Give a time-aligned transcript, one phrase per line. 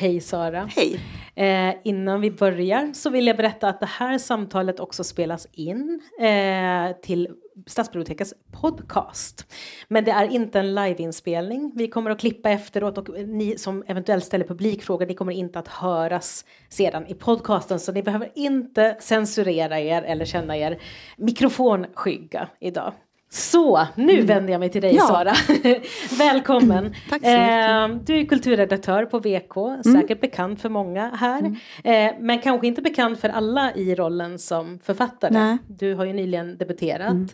[0.00, 0.70] Hej Sara.
[0.76, 1.00] Hej.
[1.34, 6.00] Eh, innan vi börjar så vill jag berätta att det här samtalet också spelas in
[6.20, 7.28] eh, till
[7.66, 9.46] Stadsbibliotekets podcast.
[9.88, 11.72] Men det är inte en liveinspelning.
[11.74, 15.68] Vi kommer att klippa efteråt och ni som eventuellt ställer publikfrågor, ni kommer inte att
[15.68, 20.78] höras sedan i podcasten så ni behöver inte censurera er eller känna er
[21.16, 22.92] mikrofonskygga idag.
[23.30, 24.26] Så, nu mm.
[24.26, 25.06] vänder jag mig till dig ja.
[25.06, 25.34] Sara.
[26.18, 26.94] Välkommen.
[27.10, 27.70] Tack så mycket.
[27.70, 29.82] Eh, du är kulturredaktör på VK, mm.
[29.82, 31.38] säkert bekant för många här.
[31.38, 31.56] Mm.
[31.84, 35.32] Eh, men kanske inte bekant för alla i rollen som författare.
[35.32, 35.58] Nej.
[35.66, 37.10] Du har ju nyligen debuterat.
[37.10, 37.28] Mm.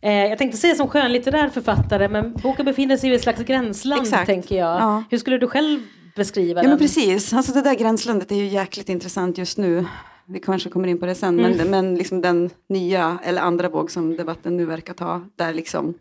[0.00, 4.02] Eh, jag tänkte säga som skönlitterär författare men boken befinner sig i ett slags gränsland
[4.02, 4.26] Exakt.
[4.26, 4.80] tänker jag.
[4.80, 5.04] Ja.
[5.10, 5.80] Hur skulle du själv
[6.16, 6.70] beskriva ja, den?
[6.70, 9.84] Men precis, alltså det där gränslandet är ju jäkligt intressant just nu
[10.28, 11.56] vi kanske kommer in på det sen, mm.
[11.56, 15.94] men, men liksom den nya eller andra våg som debatten nu verkar ta, där liksom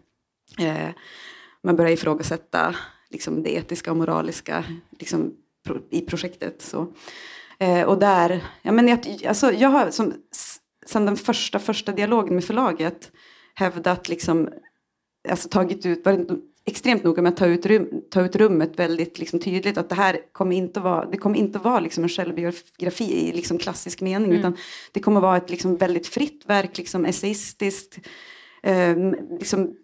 [0.60, 0.90] eh,
[1.64, 2.76] man börjar ifrågasätta
[3.10, 4.64] liksom det etiska och moraliska
[5.00, 5.34] liksom,
[5.66, 6.62] pro, i projektet.
[6.62, 6.94] Så.
[7.60, 10.14] Eh, och där, ja, men jag, alltså, jag har som,
[10.86, 13.12] sen den första, första dialogen med förlaget
[13.56, 14.50] hävdat, liksom,
[15.30, 16.04] alltså tagit ut,
[16.66, 19.78] extremt noga med att ta ut, rum, ta ut rummet väldigt liksom, tydligt.
[19.78, 23.58] Att det här kommer inte vara, det kommer inte vara liksom, en självbiografi i liksom,
[23.58, 24.30] klassisk mening.
[24.30, 24.40] Mm.
[24.40, 24.58] Utan
[24.92, 28.00] det kommer vara ett liksom, väldigt fritt verk, liksom, essayistiskt.
[28.64, 28.96] Eh,
[29.40, 29.76] liksom,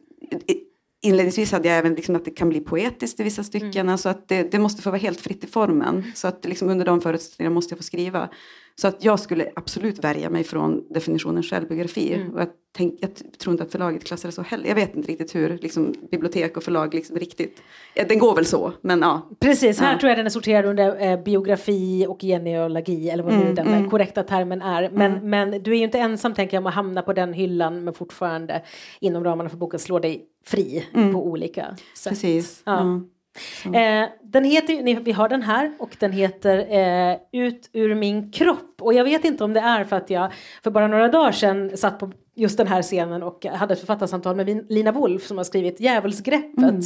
[1.04, 3.72] Inledningsvis hade jag även liksom att det kan bli poetiskt i vissa stycken.
[3.72, 3.90] Mm.
[3.90, 6.12] Alltså att det, det, måste få vara helt fritt i formen.
[6.16, 8.30] Så att liksom under de förutsättningarna måste jag få skriva.
[8.76, 12.14] Så att jag skulle absolut värja mig från definitionen självbiografi.
[12.14, 12.34] Mm.
[12.34, 14.68] Och jag, tänk, jag tror inte att förlaget klassar det så heller.
[14.68, 17.62] Jag vet inte riktigt hur liksom, bibliotek och förlag liksom riktigt...
[17.94, 19.30] Ja, den går väl så, men ja.
[19.40, 20.00] Precis, här ja.
[20.00, 23.68] tror jag den är sorterad under eh, biografi och genealogi eller vad nu mm, den
[23.68, 23.90] mm.
[23.90, 24.90] korrekta termen är.
[24.90, 25.30] Men, mm.
[25.30, 27.94] men du är ju inte ensam tänker jag om att hamna på den hyllan men
[27.94, 28.62] fortfarande
[29.00, 31.14] inom ramarna för boken slå dig fri mm.
[31.14, 32.10] på olika sätt.
[32.10, 32.62] Precis.
[32.66, 33.02] Ja.
[33.66, 38.82] Eh, den heter, vi har den här och den heter eh, Ut ur min kropp.
[38.82, 40.32] Och jag vet inte om det är för att jag
[40.64, 44.36] för bara några dagar sedan satt på just den här scenen och hade ett författarsamtal
[44.36, 46.58] med Lina Wolf som har skrivit Djävulsgreppet.
[46.58, 46.82] Mm.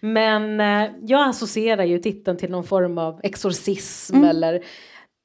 [0.00, 4.28] Men eh, jag associerar ju titeln till någon form av exorcism mm.
[4.28, 4.64] eller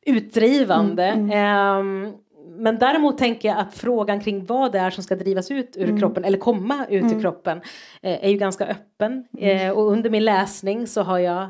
[0.05, 1.03] utdrivande.
[1.03, 2.05] Mm, mm.
[2.05, 2.13] Eh,
[2.57, 5.83] men däremot tänker jag att frågan kring vad det är som ska drivas ut ur
[5.83, 5.99] mm.
[5.99, 7.17] kroppen eller komma ut mm.
[7.17, 7.57] ur kroppen
[8.01, 9.25] eh, är ju ganska öppen.
[9.37, 9.67] Mm.
[9.67, 11.49] Eh, och under min läsning så har jag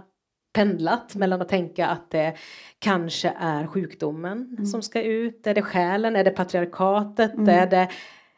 [0.54, 2.34] pendlat mellan att tänka att det
[2.80, 4.66] kanske är sjukdomen mm.
[4.66, 5.48] som ska ut.
[5.48, 6.16] Är det själen?
[6.16, 7.34] Är det patriarkatet?
[7.34, 7.50] Mm.
[7.50, 7.90] Är det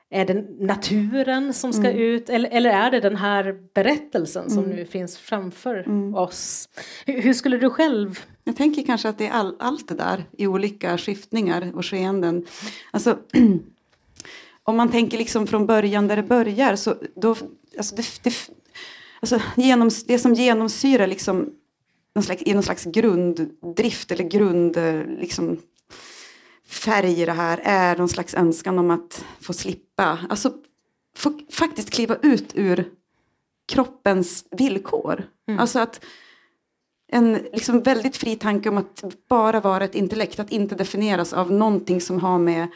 [0.09, 2.01] är det naturen som ska mm.
[2.01, 4.75] ut eller, eller är det den här berättelsen som mm.
[4.75, 6.15] nu finns framför mm.
[6.15, 6.69] oss?
[7.05, 8.19] Hur, hur, skulle du själv?
[8.47, 12.45] Jag tänker kanske att det är all, allt det där i olika skiftningar och skeenden.
[12.91, 13.19] Alltså,
[14.63, 17.35] om man tänker liksom från början där det börjar så då,
[17.77, 18.33] alltså det, det,
[19.19, 21.49] alltså genom, det som genomsyrar liksom
[22.15, 24.77] någon slags, i någon slags grunddrift eller grund
[25.19, 25.57] liksom,
[26.67, 30.53] färg i det här är någon slags önskan om att få slippa, alltså
[31.15, 32.89] få faktiskt kliva ut ur
[33.67, 35.23] kroppens villkor.
[35.47, 35.59] Mm.
[35.59, 36.05] Alltså att
[37.11, 41.51] en liksom väldigt fri tanke om att bara vara ett intellekt, att inte definieras av
[41.51, 42.67] någonting som har med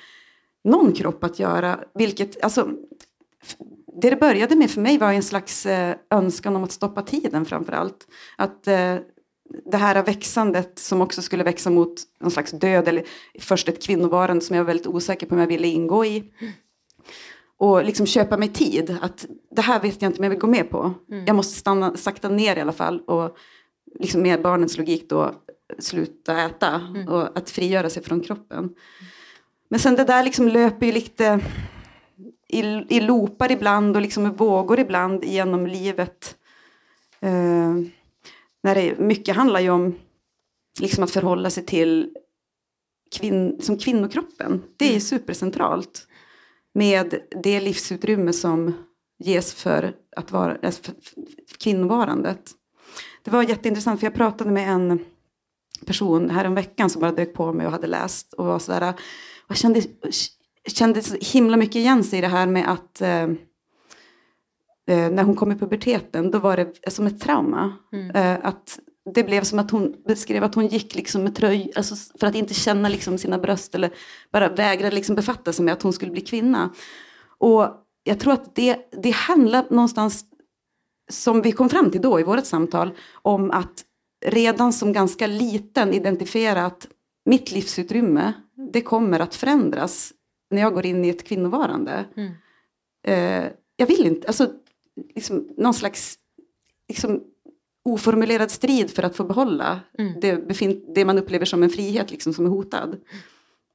[0.63, 1.79] någon kropp att göra.
[1.93, 2.69] Vilket, alltså,
[4.01, 7.45] det det började med för mig var en slags eh, önskan om att stoppa tiden
[7.45, 8.07] framför allt.
[8.37, 8.95] Att eh,
[9.71, 13.03] det här växandet som också skulle växa mot någon slags död eller
[13.39, 16.23] först ett kvinnovarande som jag var väldigt osäker på om jag ville ingå i.
[17.57, 20.47] Och liksom köpa mig tid, att det här vet jag inte om jag vill gå
[20.47, 20.93] med på.
[21.11, 21.25] Mm.
[21.25, 23.37] Jag måste stanna, sakta ner i alla fall och
[23.99, 25.33] liksom med barnens logik då
[25.79, 27.07] sluta äta mm.
[27.07, 28.75] och att frigöra sig från kroppen.
[29.69, 31.39] Men sen det där liksom löper ju lite
[32.47, 36.35] i, i loopar ibland och liksom i vågor ibland genom livet.
[37.23, 37.85] Uh,
[38.63, 39.95] när det mycket handlar ju om
[40.79, 42.15] liksom att förhålla sig till
[43.11, 44.63] kvin som kvinnokroppen.
[44.77, 45.01] Det är mm.
[45.01, 46.07] supercentralt
[46.73, 48.73] med det livsutrymme som
[49.19, 50.83] ges för, att vara, alltså
[51.47, 52.51] för kvinnovarandet.
[53.29, 54.99] Det var jätteintressant för jag pratade med en
[55.85, 58.93] person här en veckan som bara dök på mig och hade läst och var sådär
[59.47, 59.81] och kände,
[60.67, 63.23] kände så himla mycket igen sig i det här med att eh,
[64.87, 67.73] eh, när hon kom i puberteten, då var det som ett trauma.
[67.93, 68.15] Mm.
[68.15, 68.79] Eh, att
[69.13, 72.35] det blev som att hon beskrev att hon gick liksom med tröj, alltså för att
[72.35, 73.91] inte känna liksom sina bröst eller
[74.31, 76.73] bara vägrade liksom befatta sig med att hon skulle bli kvinna.
[77.37, 77.67] Och
[78.03, 80.25] jag tror att det, det handlar någonstans,
[81.09, 83.85] som vi kom fram till då i vårt samtal, om att
[84.25, 86.87] redan som ganska liten identifiera att
[87.25, 88.33] mitt livsutrymme,
[88.73, 90.13] det kommer att förändras
[90.51, 92.05] när jag går in i ett kvinnovarande.
[92.15, 92.31] Mm.
[93.07, 94.51] Eh, jag vill inte, alltså
[95.15, 96.15] liksom, någon slags
[96.87, 97.23] liksom,
[97.85, 100.19] oformulerad strid för att få behålla Mm.
[100.19, 100.35] det,
[100.95, 102.97] det man upplever som en frihet liksom, som är hotad.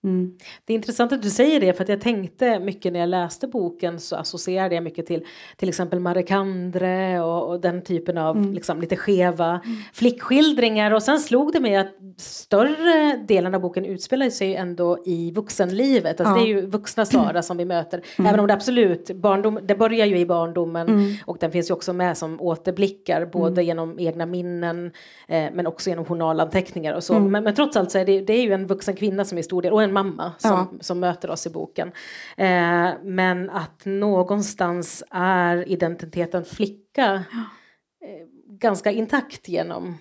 [0.04, 0.32] Mm.
[0.64, 3.46] Det är intressant att du säger det för att jag tänkte mycket när jag läste
[3.48, 5.24] boken så associerade jag mycket till
[5.56, 8.52] till exempel Marikandre och, och den typen av Mm.
[8.52, 9.60] liksom, lite skeva
[9.92, 15.30] flickskildringar och sen slog det mig att större delen av boken utspelar sig ändå i
[15.32, 16.20] vuxenlivet.
[16.20, 16.40] Alltså Ja.
[16.44, 18.02] Det är ju vuxna Sara som vi möter.
[18.18, 21.14] Även om det absolut, barndom, det börjar ju i barndomen Mm.
[21.26, 24.92] och den finns ju också med som återblickar både genom egna minnen
[25.28, 27.14] eh, men också genom journalanteckningar och så.
[27.14, 27.32] Mm.
[27.32, 29.42] Men, men trots allt så är det, det är ju en vuxen kvinna som är
[29.42, 30.68] stor del och en mamma som, Ja.
[30.80, 31.88] som möter oss i boken.
[32.36, 39.98] Eh, men att någonstans är identiteten flicka eh, ganska intakt genom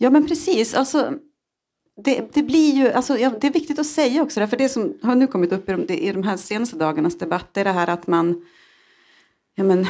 [0.00, 1.12] Ja men precis, alltså,
[2.04, 4.98] det, det blir ju, alltså, ja, det är viktigt att säga också, för det som
[5.02, 7.88] har nu kommit upp i de, i de här senaste dagarnas debatt är det här
[7.90, 8.46] att man,
[9.54, 9.86] ja, men,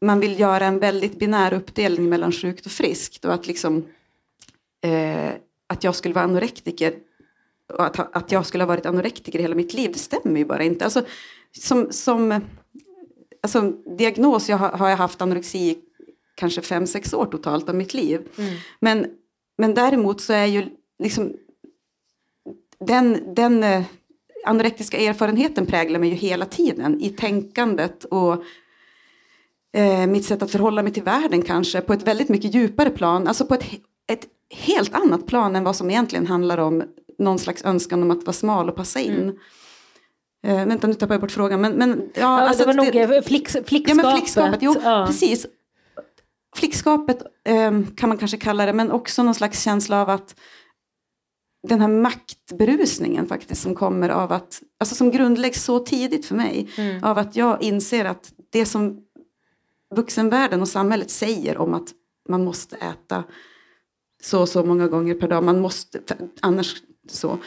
[0.00, 3.84] man vill göra en väldigt binär uppdelning mellan sjukt och friskt och att liksom
[4.84, 5.30] eh,
[5.66, 6.94] att jag skulle vara anorektiker
[7.78, 10.84] att, att jag skulle ha varit anorektiker hela mitt liv, det stämmer ju bara inte.
[10.84, 11.02] Alltså,
[11.58, 12.40] som, som
[13.42, 15.78] alltså, diagnos jag har, har jag haft anorexi i
[16.34, 18.28] kanske fem, sex år totalt av mitt liv.
[18.80, 19.06] Men,
[19.58, 20.66] men däremot så är ju
[20.98, 21.32] liksom
[22.86, 23.82] den, den eh,
[24.44, 28.44] anorektiska erfarenheten präglar mig ju hela tiden i tänkandet och
[29.72, 33.28] eh, mitt sätt att förhålla mig till världen kanske på ett väldigt mycket djupare plan,
[33.28, 33.64] alltså på ett,
[34.06, 36.82] ett helt annat plan än vad som egentligen handlar om
[37.20, 39.38] någon slags önskan om att vara smal och passa in.
[40.46, 41.60] Eh, vänta, nu tappar jag bort frågan.
[41.60, 43.96] Men, men, ja, Ja, alltså, det var nog eh, Ja, flickskapet.
[43.96, 45.04] men flickskapet, jo, Ja.
[45.06, 45.46] precis.
[46.56, 50.34] Flickskapet eh, kan man kanske kalla det, men också någon slags känsla av att
[51.68, 56.68] den här maktberusningen faktiskt som kommer av att, alltså som grundläggs så tidigt för mig,
[56.78, 57.04] Mm.
[57.04, 59.00] av att jag inser att det som
[59.94, 61.88] vuxenvärlden och samhället säger om att
[62.28, 63.24] man måste äta
[64.22, 66.00] så och så många gånger per dag, man måste,
[66.40, 66.82] annars
[67.16, 67.38] så.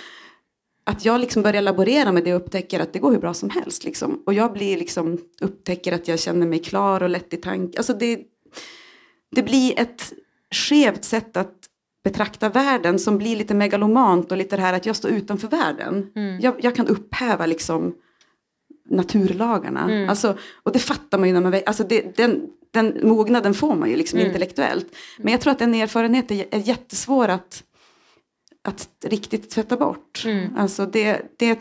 [0.86, 3.50] Att jag liksom börjar laborera med det och upptäcker att det går hur bra som
[3.50, 3.84] helst.
[3.84, 4.24] Liksom.
[4.26, 7.78] Och jag blir liksom, upptäcker att jag känner mig klar och lätt i tanke.
[7.78, 8.20] Alltså det,
[9.36, 10.14] det blir ett
[10.52, 11.54] skevt sätt att
[12.04, 16.12] betrakta världen som blir lite megalomant och lite det här att jag står utanför världen.
[16.16, 16.40] Mm.
[16.42, 17.96] Jag, jag kan upphäva liksom
[18.90, 19.84] naturlagarna.
[19.84, 20.10] Mm.
[20.10, 23.90] Alltså, och det fattar man ju när man alltså det, den, den mognaden får man
[23.90, 24.28] ju liksom Mm.
[24.28, 24.96] intellektuellt.
[25.18, 27.64] Men jag tror att den erfarenheten är, är jättesvår att,
[28.64, 30.24] att riktigt tvätta bort.
[30.26, 30.58] Mm.
[30.58, 31.58] Alltså det, det är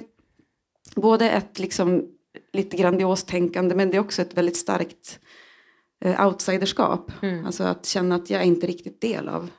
[0.94, 2.08] både ett liksom
[2.52, 5.19] lite grandiost tänkande men det är också ett väldigt starkt
[6.04, 7.12] eh, outsiderskap.
[7.22, 7.46] Mm.
[7.46, 9.50] Alltså att känna att jag är inte riktigt del av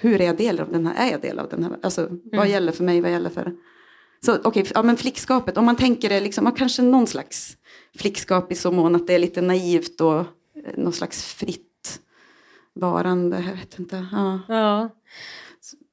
[0.00, 2.40] hur är jag del av den här, är jag del av den här, alltså vad
[2.40, 2.50] Mm.
[2.50, 3.56] gäller för mig, vad gäller för
[4.24, 7.56] så okej, ja men flickskapet, om man tänker det liksom, ja, kanske någon slags
[7.96, 10.24] flickskap i så mån att det är lite naivt och eh,
[10.76, 12.00] någon slags fritt
[12.74, 14.06] varande, jag vet inte.
[14.12, 14.40] Ja.
[14.48, 14.88] Ja.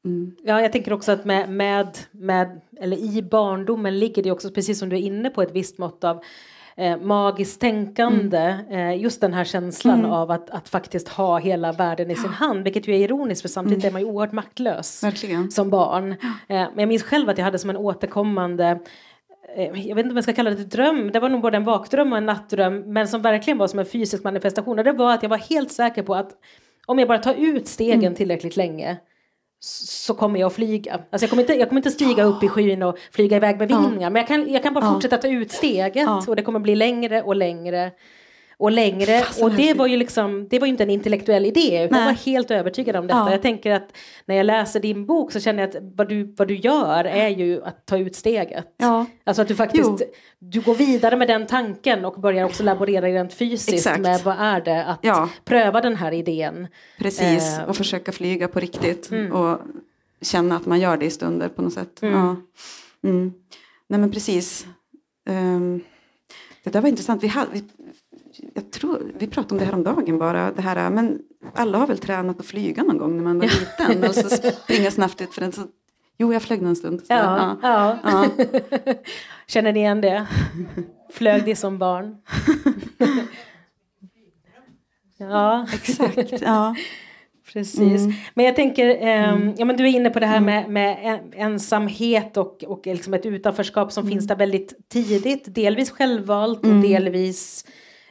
[0.10, 0.36] Mm.
[0.44, 4.80] Ja, jag tänker också att med, med, med, eller i barndomen ligger det också, precis
[4.80, 6.22] som du är inne på, ett visst mått av
[6.76, 8.56] eh, magiskt tänkande.
[8.70, 10.12] Eh, just den här känslan Mm.
[10.12, 13.50] av att, att faktiskt ha hela världen i sin hand, vilket ju är ironiskt för
[13.50, 15.52] samtidigt är man ju oerhört maktlös Verkligen.
[15.52, 16.12] som barn.
[16.12, 16.18] Eh,
[16.48, 18.80] men jag minns själv att jag hade som en återkommande
[19.56, 21.64] eh, jag vet inte om jag ska kalla det dröm, det var nog både en
[21.64, 24.78] vakdröm och en nattdröm, men som verkligen var som en fysisk manifestation.
[24.80, 26.32] Och det var att jag var helt säker på att
[26.86, 28.16] om jag bara tar ut stegen Mm.
[28.16, 28.98] tillräckligt länge
[29.62, 30.94] så kommer jag att flyga.
[30.94, 33.68] Alltså jag kommer inte, jag kommer inte stiga upp i skyn och flyga iväg med
[33.68, 36.76] vingar, men jag kan, jag kan bara fortsätta ta ut steget och det kommer bli
[36.76, 37.92] längre och längre
[38.60, 39.24] och längre.
[39.42, 42.14] Och det var ju liksom, det var ju inte en intellektuell idé, utan jag var
[42.14, 43.20] helt övertygad om detta.
[43.20, 43.32] Ja.
[43.32, 46.48] Jag tänker att när jag läser din bok så känner jag att vad du, vad
[46.48, 48.66] du gör är ju att ta ut steget.
[48.78, 49.98] Ja, Alltså att du faktiskt, Jo.
[50.40, 54.00] du går vidare med den tanken och börjar också laborera rent fysiskt Exakt.
[54.02, 55.30] med vad är det att Ja.
[55.46, 56.68] pröva den här idén.
[56.98, 57.58] precis.
[57.60, 57.64] Eh.
[57.70, 59.12] Och försöka flyga på riktigt.
[59.12, 59.32] Mm.
[59.32, 59.60] Och
[60.22, 62.02] känna att man gör det i stunder på något sätt.
[62.02, 62.14] Mm.
[62.20, 62.36] Ja.
[63.10, 63.34] Mm.
[63.88, 64.68] Nej men precis.
[65.30, 65.82] Ehm,
[66.64, 67.24] det där var intressant.
[67.24, 67.62] Vi, hade,
[68.54, 70.52] jag tror, vi pratade om det här om dagen bara.
[70.52, 71.20] Det här, men
[71.54, 74.04] alla har väl tränat att flyga någon gång när man var liten.
[74.10, 75.52] Och så springa snabbt ut för den.
[75.52, 75.62] Så,
[76.18, 77.00] jo, jag flög nog en stund.
[77.00, 77.98] Så, Ja, ja.
[78.04, 78.26] Ja.
[79.48, 80.28] Känner ni igen det?
[81.14, 82.18] Flög det som barn?
[85.18, 86.42] ja, Exakt.
[86.42, 86.76] Ja.
[87.54, 87.80] precis.
[88.02, 88.14] Mm.
[88.34, 91.34] Men jag tänker, ehm, ja, men du är inne på det här med, med en-
[91.34, 95.56] ensamhet och, och liksom ett utanförskap som finns där väldigt tidigt.
[95.56, 96.82] Delvis självvalt och Mm.
[96.82, 97.66] delvis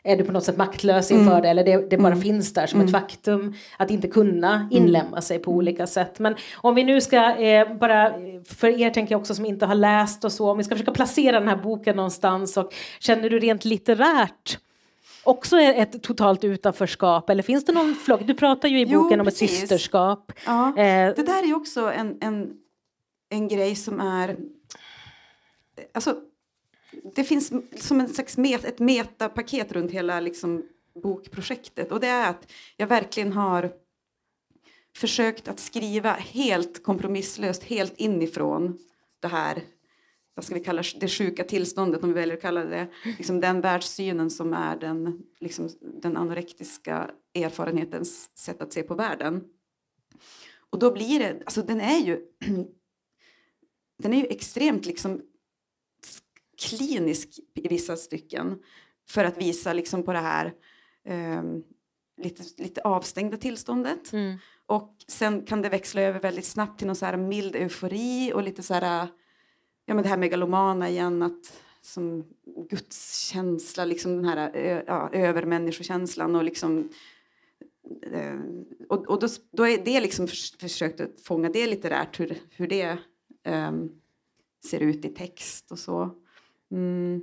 [0.08, 2.20] är du på något sätt maktlös inför det eller det, det bara Mm.
[2.22, 6.18] finns där som ett faktum att inte kunna inlämna sig på olika sätt.
[6.18, 8.12] Men om vi nu ska, eh, bara
[8.48, 10.92] för er tänker jag också som inte har läst och så, om vi ska försöka
[10.92, 14.58] placera den här boken någonstans och känner du rent litterärt
[15.24, 17.30] också ett totalt utanförskap?
[17.30, 18.20] Eller finns det någon flock?
[18.24, 20.32] Du pratar ju i Jo, boken om ett systerskap.
[20.46, 22.50] Ja, Eh, det där är ju också en, en,
[23.30, 24.36] en grej som är...
[25.94, 26.14] Alltså,
[27.14, 30.64] det finns som en slags met, ett metapaket runt hela liksom,
[31.02, 31.92] bokprojektet.
[31.92, 33.72] Och det är att jag verkligen har
[34.96, 38.78] försökt att skriva helt kompromisslöst, helt inifrån
[39.20, 39.62] det här
[40.38, 43.60] vad ska vi kalla det sjuka tillståndet om vi väljer att kalla det liksom den
[43.60, 49.44] världssynen som är den, liksom, den anorektiska erfarenhetens sätt att se på världen.
[50.70, 52.20] Och då blir det, alltså den är ju
[53.98, 55.22] den är ju extremt liksom
[56.58, 58.62] klinisk i vissa stycken
[59.08, 60.52] för att visa liksom på det här
[61.04, 61.42] eh,
[62.22, 64.12] lite, lite avstängda tillståndet.
[64.12, 64.38] mm.
[64.66, 68.42] Och sen kan det växla över väldigt snabbt till någon så här mild eufori och
[68.42, 69.08] lite så här,
[69.86, 72.24] ja men det här megalomana igen, att som
[72.70, 74.50] gudskänsla, liksom den här
[74.86, 76.88] ja, övermänniskokänslan och liksom
[78.12, 78.38] eh,
[78.88, 82.66] och, och då, då är det liksom förs- försökt att fånga det litterärt, hur, hur
[82.66, 82.98] det
[83.44, 83.90] ehm,
[84.64, 86.10] ser ut i text och så.
[86.70, 87.22] Mm.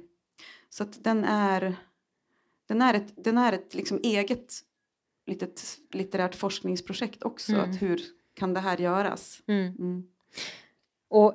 [0.69, 1.75] Så att den är,
[2.67, 4.53] den är ett, den är ett liksom eget
[5.25, 7.53] litet litterärt forskningsprojekt också.
[7.53, 7.69] Mm.
[7.69, 8.01] Att hur
[8.33, 9.41] kan det här göras?
[9.47, 9.75] Mm.
[9.79, 10.07] Mm.
[11.07, 11.33] Och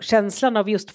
[0.00, 0.90] känslan av just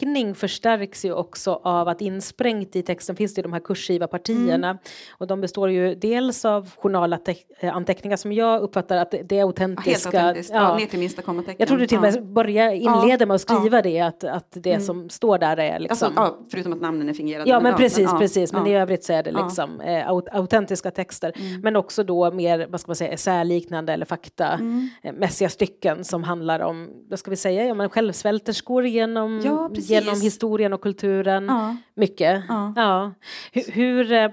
[0.00, 4.68] forskning förstärks ju också av att insprängt i texten finns det de här kursgiva partierna.
[4.70, 4.78] Mm.
[5.18, 9.60] Och de består ju dels av journalanteckningar som jag uppfattar att det är Ja, helt
[9.60, 10.34] autentiska.
[10.52, 10.76] ja.
[10.76, 11.56] ner till minsta kommatecken.
[11.58, 12.20] Jag tror du till och med ja.
[12.20, 13.56] börjar inleder med att Ja.
[13.56, 14.82] skriva det, att, att det Mm.
[14.86, 16.06] som står där är liksom...
[16.06, 17.50] Alltså, ja, förutom att namnen är fingerade.
[17.50, 18.52] Ja men precis, ja, precis.
[18.52, 18.72] Men ja.
[18.72, 19.44] i övrigt så är det Ja.
[19.44, 21.32] liksom eh, aut- autentiska texter.
[21.36, 21.60] Mm.
[21.60, 25.50] Men också då mer, vad ska man säga, essäliknande eller faktamässiga Mm.
[25.50, 29.83] stycken som handlar om, vad ska vi säga, ja, men självsvälterskor genom, Ja, precis.
[29.90, 31.46] Genom historien och kulturen.
[31.46, 32.42] Ja, Mycket.
[32.48, 32.72] ja.
[32.76, 33.12] Ja.
[33.52, 34.30] Hur, hur, eh,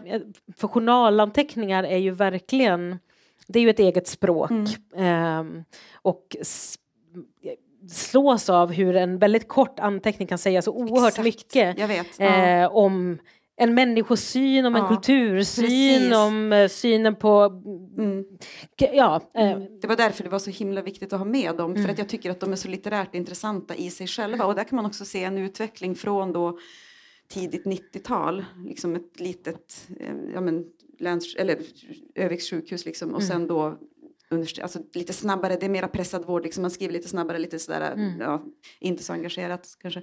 [0.57, 2.99] för journalanteckningar är ju verkligen,
[3.47, 4.51] det är ju ett eget språk.
[4.51, 4.65] Mm.
[4.95, 6.35] Ehm, och
[7.89, 11.23] slås av hur en väldigt kort anteckning kan säga så oerhört Exakt.
[11.23, 12.19] mycket Jag vet.
[12.19, 12.25] Ja.
[12.25, 13.17] eh, om
[13.63, 16.15] en människosyn, om en Ja, kultursyn, precis.
[16.15, 17.61] om eh, synen på...
[17.97, 18.23] Mm.
[18.77, 19.79] Ja, eh, Mm.
[19.81, 21.71] Det var därför det var så himla viktigt att ha med dem.
[21.71, 21.83] Mm.
[21.83, 24.45] För att jag tycker att de är så litterärt intressanta i sig själva.
[24.45, 26.59] Och där kan man också se en utveckling från då
[27.27, 28.45] tidigt 90-tal.
[28.65, 30.65] Liksom ett litet eh, ja, men,
[30.99, 31.57] läns, eller
[32.15, 33.09] Öviks sjukhus liksom.
[33.13, 33.27] Och Mm.
[33.31, 33.77] sen då
[34.61, 36.43] alltså lite snabbare, det är mera pressad vård.
[36.43, 36.61] Liksom.
[36.61, 38.19] Man skriver lite snabbare, lite sådär, Mm.
[38.19, 38.43] ja,
[38.79, 40.01] inte så engagerat kanske.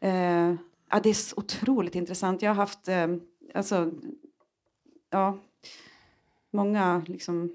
[0.00, 0.54] Eh,
[0.90, 2.42] ja, det är så otroligt intressant.
[2.42, 3.06] Jag har haft, eh,
[3.54, 3.90] alltså,
[5.10, 5.38] ja,
[6.50, 7.52] många liksom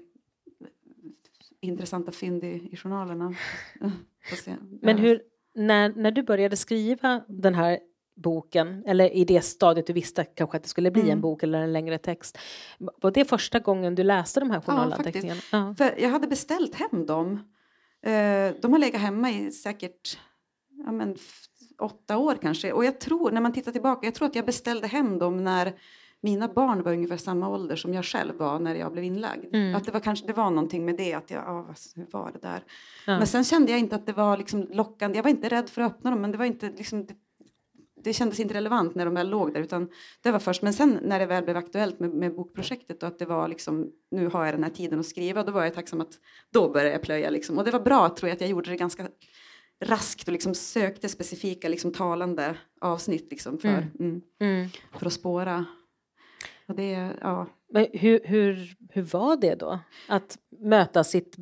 [1.60, 3.34] intressanta fynd i, i journalerna.
[4.80, 5.02] Men Ja.
[5.02, 5.22] hur,
[5.54, 7.78] när, när du började skriva den här
[8.16, 11.20] boken, eller i det stadiet du visste kanske att det skulle bli en Mm.
[11.20, 12.38] bok eller en längre text,
[12.78, 15.40] var det första gången du läste de här journalanteckningarna?
[15.52, 17.32] Ja, För jag hade beställt hem dem.
[18.02, 20.18] Eh, de har legat hemma i säkert
[20.84, 21.16] ja, men,
[21.78, 22.72] åtta år kanske.
[22.72, 25.74] Och jag tror, när man tittar tillbaka, jag tror att jag beställde hem dem när
[26.24, 29.54] mina barn var ungefär samma ålder som jag själv var när jag blev inlagd.
[29.54, 29.74] Mm.
[29.74, 32.38] Att det var kanske det var någonting med det, att jag, ah, hur var det
[32.38, 32.64] där?
[33.06, 33.18] Ja.
[33.18, 35.18] Men sen kände jag inte att det var liksom lockande.
[35.18, 37.14] Jag var inte rädd för att öppna dem, men det var inte liksom, det,
[38.04, 39.60] det kändes inte relevant när de väl låg där.
[39.60, 39.88] Utan
[40.22, 43.18] det var först, men sen när det väl blev aktuellt med, med bokprojektet och att
[43.18, 46.00] det var liksom, nu har jag den här tiden att skriva, då var jag tacksam
[46.00, 46.18] att
[46.52, 47.58] då började jag plöja liksom.
[47.58, 49.08] Och det var bra tror jag att jag gjorde det ganska
[49.84, 53.90] raskt och liksom sökte specifika liksom talande avsnitt liksom för, Mm.
[54.00, 54.22] mm.
[54.40, 54.68] Mm.
[54.98, 55.64] för att spåra.
[56.68, 57.46] Och det, ja.
[57.72, 59.78] Men hur, hur, hur var det då?
[60.08, 61.36] Att möta sitt,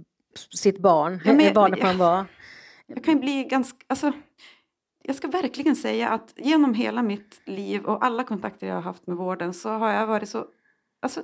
[0.51, 1.87] sitt barn, Ja, men- hur barnet ja.
[1.87, 2.25] man var?
[2.87, 4.13] Jag kan bli ganska, alltså,
[5.05, 9.07] jag ska verkligen säga att genom hela mitt liv och alla kontakter jag har haft
[9.07, 10.47] med vården så har jag varit så,
[11.03, 11.23] alltså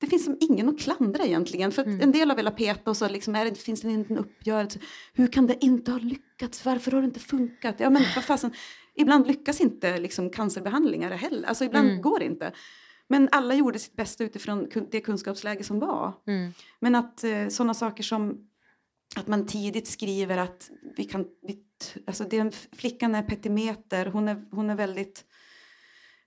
[0.00, 1.72] det finns som ingen att klandra egentligen.
[1.72, 2.00] För Mm.
[2.00, 4.78] en del har velat peta och så liksom, är det, finns det inte en uppgörelse.
[5.12, 6.64] Hur kan det inte ha lyckats?
[6.64, 7.74] Varför har det inte funkat?
[7.80, 8.50] Ja men vad fasen,
[8.94, 11.48] ibland lyckas inte liksom cancerbehandlingar heller.
[11.48, 12.02] Alltså ibland Mm.
[12.02, 12.52] går det inte.
[13.08, 16.12] Men alla gjorde sitt bästa utifrån det kunskapsläge som var.
[16.26, 16.52] Mm.
[16.80, 18.46] Men att eh, sådana saker som
[19.16, 21.58] att man tidigt skriver att vi kan, vi,
[22.06, 25.24] alltså den flickan är petimeter, hon är, hon är väldigt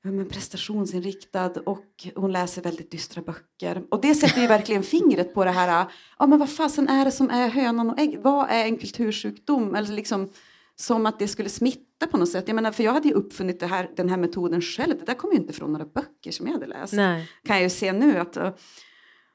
[0.03, 3.83] ja, men prestationsinriktad och hon läser väldigt dystra böcker.
[3.91, 5.85] Och det sätter ju verkligen fingret på det här,
[6.19, 8.19] ja men vad fasen är det som är hönan och ägg?
[8.21, 9.75] Vad är en kultursjukdom?
[9.75, 10.29] Eller liksom,
[10.75, 12.43] som att det skulle smitta på något sätt.
[12.47, 14.97] Jag menar, för jag hade ju uppfunnit det här, den här metoden själv.
[14.99, 16.93] Det där kom ju inte från några böcker som jag hade läst.
[16.93, 17.29] Nej.
[17.45, 18.37] Kan jag ju se nu att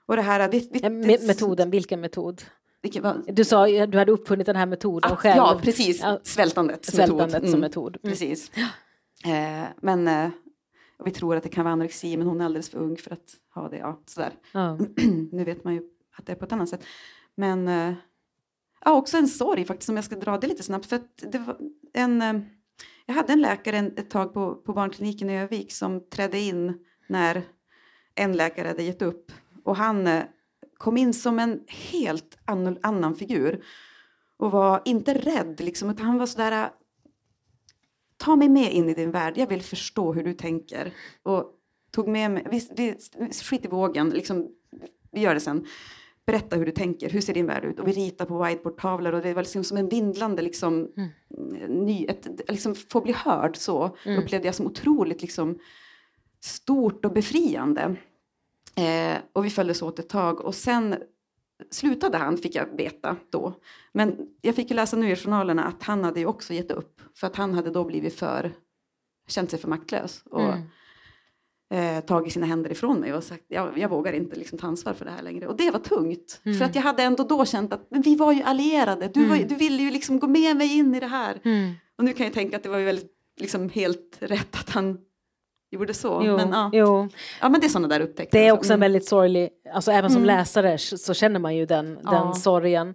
[0.07, 2.43] och det här, vi, Eh, me- Metoden, vilken metod?
[2.83, 5.37] vilken, vad, Du sa ju- du hade uppfunnit den här metoden Att, själv.
[5.37, 6.03] ja, precis.
[6.23, 7.41] Svältandet som Svältandet metod.
[7.51, 7.97] som Mm, metod.
[8.03, 8.13] Mm.
[8.13, 8.51] Precis.
[9.25, 10.31] Eh, men eh,
[10.99, 13.13] och vi tror att det kan vara anorexi men hon är alldeles för ung för
[13.13, 13.77] att ha det.
[13.77, 14.33] Ja, sådär.
[14.53, 14.79] Ja.
[15.33, 15.83] nu vet man ju
[16.17, 16.85] att det är på ett annat sätt.
[17.35, 17.95] Men eh,
[18.85, 20.87] ja, också en sorg faktiskt, om jag ska dra det lite snabbt.
[20.87, 21.57] För det var
[21.93, 22.41] en, eh,
[23.07, 26.85] jag hade en läkare en, ett tag på, på barnkliniken i Övik som trädde in
[27.07, 27.43] när
[28.15, 29.33] en läkare hade gett upp.
[29.65, 30.25] Och han eh,
[30.77, 32.39] kom in som en helt
[32.83, 33.65] annan figur.
[34.37, 36.71] Och var inte rädd, liksom, utan han var sådär...
[38.19, 40.93] Ta mig med in i din värld, jag vill förstå hur du tänker.
[41.23, 41.45] Och
[41.91, 42.95] tog med mig, vi, vi,
[43.33, 44.49] skit i vågen, liksom,
[45.11, 45.67] vi gör det sen.
[46.27, 47.81] Berätta hur du tänker, hur ser din värld ut?
[47.81, 50.89] Och vi ritar på whiteboardtavlor och det var liksom som en vindlande, liksom,
[51.69, 55.59] ny, ett, liksom få bli hörd så upplevde jag som otroligt liksom,
[56.41, 57.97] stort och befriande.
[58.75, 60.97] Eh, och vi följdes åt ett tag och sen
[61.71, 63.53] slutade han fick jag veta då.
[63.93, 67.01] Men jag fick ju läsa nu i journalerna att han hade ju också gett upp.
[67.17, 68.53] För att han hade då blivit för,
[69.29, 70.23] känt sig för maktlös.
[70.31, 70.41] Och
[71.71, 71.97] Mm.
[71.99, 74.93] eh, tagit sina händer ifrån mig och sagt jag, jag vågar inte liksom ta ansvar
[74.95, 75.47] för det här längre.
[75.47, 76.41] Och det var tungt.
[76.43, 79.09] För att jag hade ändå då känt att men vi var ju allierade.
[79.15, 81.41] Du, var, ju- du ville ju liksom gå med mig in i det här.
[81.45, 81.73] Mm.
[81.99, 84.99] Och nu kan jag tänka att det var ju väldigt, liksom helt rätt att han
[85.71, 86.23] gjorde så.
[86.27, 86.71] Jo, Men, ja.
[86.73, 87.09] jo.
[87.41, 88.39] ja men det är sådana där upptäckter.
[88.39, 88.81] Det är också en Mm.
[88.81, 90.37] väldigt sorglig, alltså även som Mm.
[90.39, 92.11] läsare så känner man ju den, Ja.
[92.11, 92.95] den sorgen.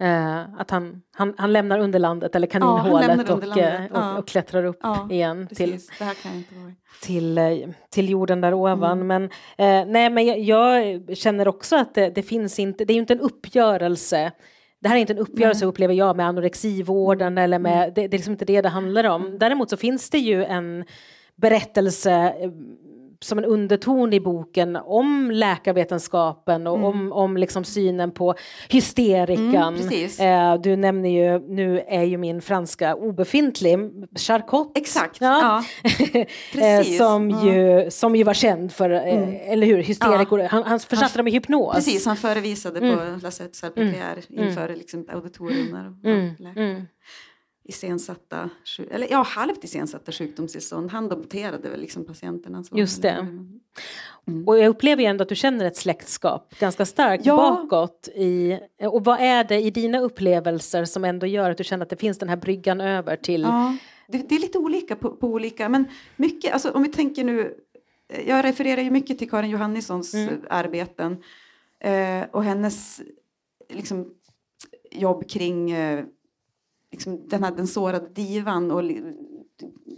[0.00, 4.12] Eh, att han, han, han lämnar underlandet eller kaninhålet lämnar och, underlandet, eh, ja.
[4.12, 5.90] och, och klättrar upp Ja, igen till, Precis,
[7.02, 7.52] till, eh,
[7.90, 9.00] till jorden där ovan.
[9.02, 9.06] Mm.
[9.06, 9.24] Men,
[9.58, 13.00] eh, nej, men jag, jag känner också att det, det finns inte, det är ju
[13.00, 14.32] inte en uppgörelse.
[14.80, 17.94] Det här är inte en uppgörelse upplever jag med anorexivården eller med, Mm.
[17.94, 19.38] det, det är liksom inte det det handlar om.
[19.38, 20.84] Däremot så finns det ju en
[21.36, 22.50] berättelse eh,
[23.20, 28.34] som en underton i boken om läkarvetenskapen och om, om liksom synen på
[28.68, 29.76] hysterikan.
[29.76, 33.78] Mm, eh, du nämner ju, nu är ju min franska obefintlig,
[34.18, 34.78] Charcot.
[34.78, 35.64] Exakt, Ja.
[35.82, 35.90] ja.
[36.20, 36.98] Eh, Precis.
[36.98, 37.44] som, Ja.
[37.54, 40.38] ju, som ju var känd för, eh, eller hur, hysterikor.
[40.40, 41.74] Han, han försatte dem i hypnos.
[41.74, 42.96] Precis, han förevisade Mm.
[42.96, 46.86] på La Sette Salpêtrière inför liksom auditorium och Mm, läkare.
[47.64, 48.50] Iscensatta,
[48.90, 50.90] eller ja, halvt iscensatta sjukdomstillstånd.
[50.90, 52.64] Han dompterade väl liksom patienterna.
[52.64, 52.78] Så.
[52.78, 53.10] Just det.
[53.10, 53.60] Mm.
[54.46, 57.36] Och jag upplever ju ändå att du känner ett släktskap ganska starkt Ja.
[57.36, 58.08] bakåt.
[58.14, 61.90] I, och vad är det i dina upplevelser som ändå gör att du känner att
[61.90, 63.42] det finns den här bryggan över till...
[63.42, 63.76] Ja,
[64.08, 65.84] det, det är lite olika på, på olika, men
[66.16, 67.54] mycket, alltså om vi tänker nu,
[68.08, 70.40] eh, jag refererar ju mycket till Karin Johannissons Mm.
[70.50, 71.16] arbeten
[71.80, 73.00] eh, och hennes
[73.68, 74.10] liksom,
[74.90, 76.04] jobb kring eh,
[76.94, 78.82] liksom, den här den sårade divan och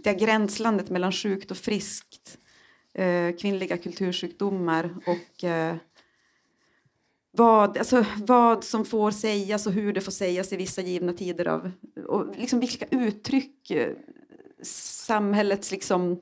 [0.03, 2.37] det här gränslandet mellan sjukt och friskt,
[2.93, 5.75] eh, kvinnliga kultursjukdomar och eh,
[7.31, 11.47] vad, alltså, vad som får sägas och hur det får sägas i vissa givna tider
[11.47, 11.71] av
[12.07, 13.93] och liksom vilka uttryck eh,
[15.07, 16.21] samhällets liksom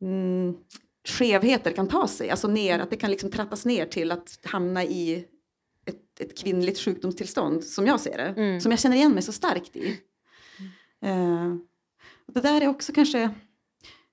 [0.00, 0.56] mm,
[1.08, 4.84] skevheter kan ta sig, alltså ner, att det kan liksom trattas ner till att hamna
[4.84, 5.26] i
[6.20, 8.60] ett, kvinnligt sjukdomstillstånd som jag ser det, Mm.
[8.60, 10.00] som jag känner igen mig så starkt i.
[11.02, 11.54] Eh,
[12.26, 13.30] och det där är också kanske,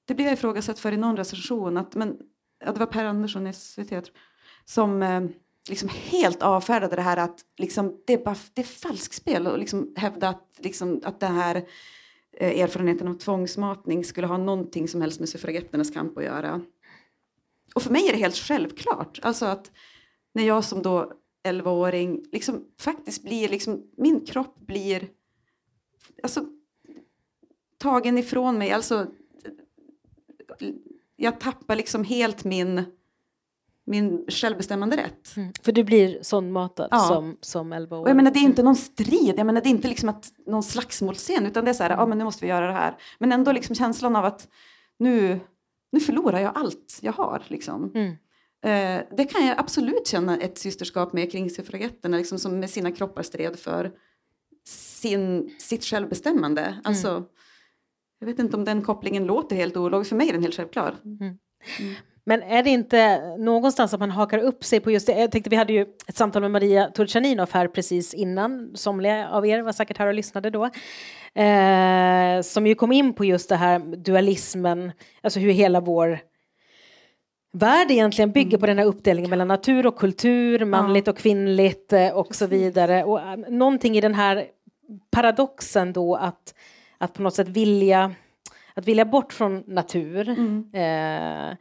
[0.05, 2.17] det blev jag ifrågasatt för i någon recension, att, men,
[2.65, 4.03] ja, det var Per Andersson i SVT tror,
[4.65, 5.23] som eh,
[5.69, 9.93] liksom helt avfärdade det här att liksom, det, är bara, det är falskspel och liksom
[9.97, 11.55] hävda att, liksom, att det här
[12.37, 16.61] eh, erfarenheten av tvångsmatning skulle ha någonting som helst med suffragetternas kamp att göra.
[17.75, 19.19] Och för mig är det helt självklart.
[19.21, 19.71] Alltså att
[20.33, 21.11] när jag som då
[21.43, 25.07] 11-åring liksom faktiskt blir, liksom, min kropp blir
[26.23, 26.45] alltså,
[27.77, 28.71] tagen ifrån mig.
[28.71, 29.07] Alltså,
[31.15, 32.83] jag tappar liksom helt min,
[33.85, 35.35] min självbestämmande rätt.
[35.37, 35.53] Mm.
[35.61, 36.99] För du blir sån matad Ja.
[36.99, 38.01] som, som 11 år.
[38.01, 40.33] Och jag menar, det är inte någon strid, jag menar, det är inte liksom att,
[40.45, 42.95] någon slagsmålscen, utan det är så här, ja men nu måste vi göra det här.
[43.19, 44.47] Men ändå liksom känslan av att
[44.97, 45.39] nu,
[45.91, 47.43] nu förlorar jag allt jag har.
[47.47, 47.91] Liksom.
[47.95, 48.15] Mm.
[48.63, 52.91] Eh, det kan jag absolut känna ett systerskap med kring suffragetterna, liksom, som med sina
[52.91, 53.91] kroppar stred för
[54.67, 56.79] sin, sitt självbestämmande.
[56.83, 57.23] Alltså,
[58.19, 60.95] jag vet inte om den kopplingen låter helt ologisk, för mig är den helt självklar.
[62.25, 65.19] Men är det inte någonstans att man hakar upp sig på just det?
[65.19, 68.71] Jag tänkte vi hade ju ett samtal med Maria Turchaninov här precis innan.
[68.75, 70.63] Somliga av er var säkert här och lyssnade då.
[71.41, 76.19] Eh, som ju kom in på just det här dualismen, alltså hur hela vår
[77.53, 82.09] värld egentligen bygger på den här uppdelningen mellan natur och kultur, manligt och kvinnligt eh,
[82.09, 83.03] och så vidare.
[83.03, 84.45] Och eh, någonting i den här
[85.11, 86.53] paradoxen då att,
[86.97, 88.13] att på något sätt vilja,
[88.73, 90.29] att vilja bort från natur.
[90.73, 91.55] Eh,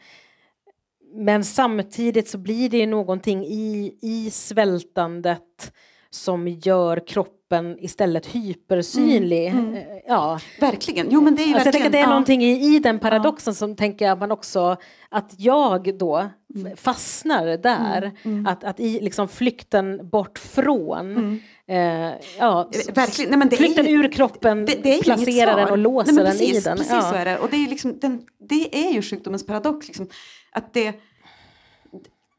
[1.14, 5.72] men samtidigt så blir det ju någonting i, i svältandet
[6.10, 7.41] som gör kroppen
[7.80, 9.46] istället hypersynlig.
[9.46, 9.74] Mm, mm.
[9.76, 10.40] Eh, Ja.
[10.60, 11.06] Verkligen.
[11.10, 11.86] Jo, men det är ju Alltså jag verkligen...
[11.86, 12.08] att det är ja.
[12.08, 14.76] någonting i, i den paradoxen som tänker jag man också
[15.08, 18.12] att jag då f- fastnar där.
[18.22, 21.76] Mm, Att, att i liksom flykten bort från eh,
[22.38, 23.30] ja, Eh, Verkligen.
[23.30, 26.12] Nej, men det är flykten ju- ur kroppen, Det, det är placerar den och låser
[26.12, 26.76] Nej, men den precis, i den.
[26.76, 27.02] Precis ja.
[27.02, 27.38] så är det.
[27.38, 29.88] Och det är ju, liksom, den, det är ju sjukdomens paradox.
[29.88, 30.08] Liksom,
[30.52, 30.92] att det,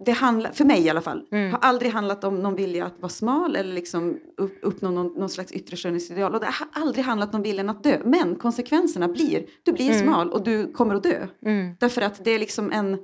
[0.05, 1.51] det handlar, för mig i alla fall, Mm.
[1.51, 5.29] har aldrig handlat om någon vilja att vara smal eller liksom upp, uppnå någon, någon
[5.29, 6.33] slags yttre skönhetsideal.
[6.33, 8.01] Och det har aldrig handlat om viljan att dö.
[8.05, 11.27] Men konsekvenserna blir, du blir smal och du kommer att dö.
[11.45, 11.75] Mm.
[11.79, 12.97] Därför att det är liksom en,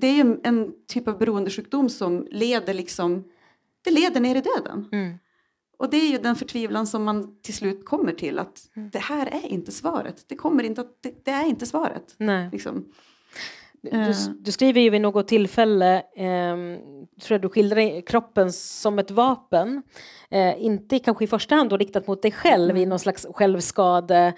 [0.00, 3.24] det är en typ av beroendesjukdom som leder liksom,
[3.84, 4.88] det leder ner i döden.
[4.92, 5.14] Mm.
[5.78, 8.90] Och det är ju den förtvivlan som man till slut kommer till att Mm.
[8.92, 10.24] det här är inte svaret.
[10.28, 12.14] Det kommer inte att, det, det är inte svaret.
[12.18, 12.48] Nej.
[12.52, 12.84] Liksom.
[13.82, 14.14] Du, Eh.
[14.40, 16.76] du skriver ju vid något tillfälle, ehm,
[17.20, 19.82] tror jag du skildrar kroppen som ett vapen.
[20.30, 22.82] Eh, inte kanske i första hand då riktat mot dig själv Mm.
[22.82, 24.32] i någon slags självskade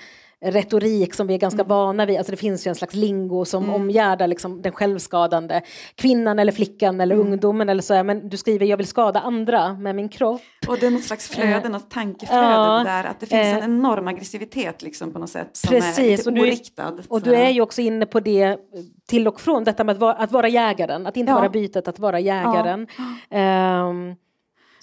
[0.44, 1.68] retorik som vi är ganska Mm.
[1.68, 2.18] vana vid.
[2.18, 5.60] Alltså det finns ju en slags lingo som omgärdar liksom den självskadande
[5.94, 7.26] kvinnan eller flickan eller Mm.
[7.26, 7.94] ungdomen eller så.
[7.94, 8.02] här.
[8.04, 10.40] Men du skriver jag vill skada andra med min kropp.
[10.68, 12.50] Och det är något slags flöde, något tankeflöde Eh.
[12.50, 13.04] ja, där.
[13.04, 15.48] Att det finns eh, en enorm aggressivitet liksom på något sätt.
[15.52, 16.92] Som Precis, är lite och du- oriktad.
[17.08, 18.56] Och du är ju också inne på det
[19.08, 21.36] till och från, detta med att vara, att vara jägaren, att inte Ja.
[21.38, 22.86] vara bytet, att vara jägaren.
[23.30, 24.14] Ehm,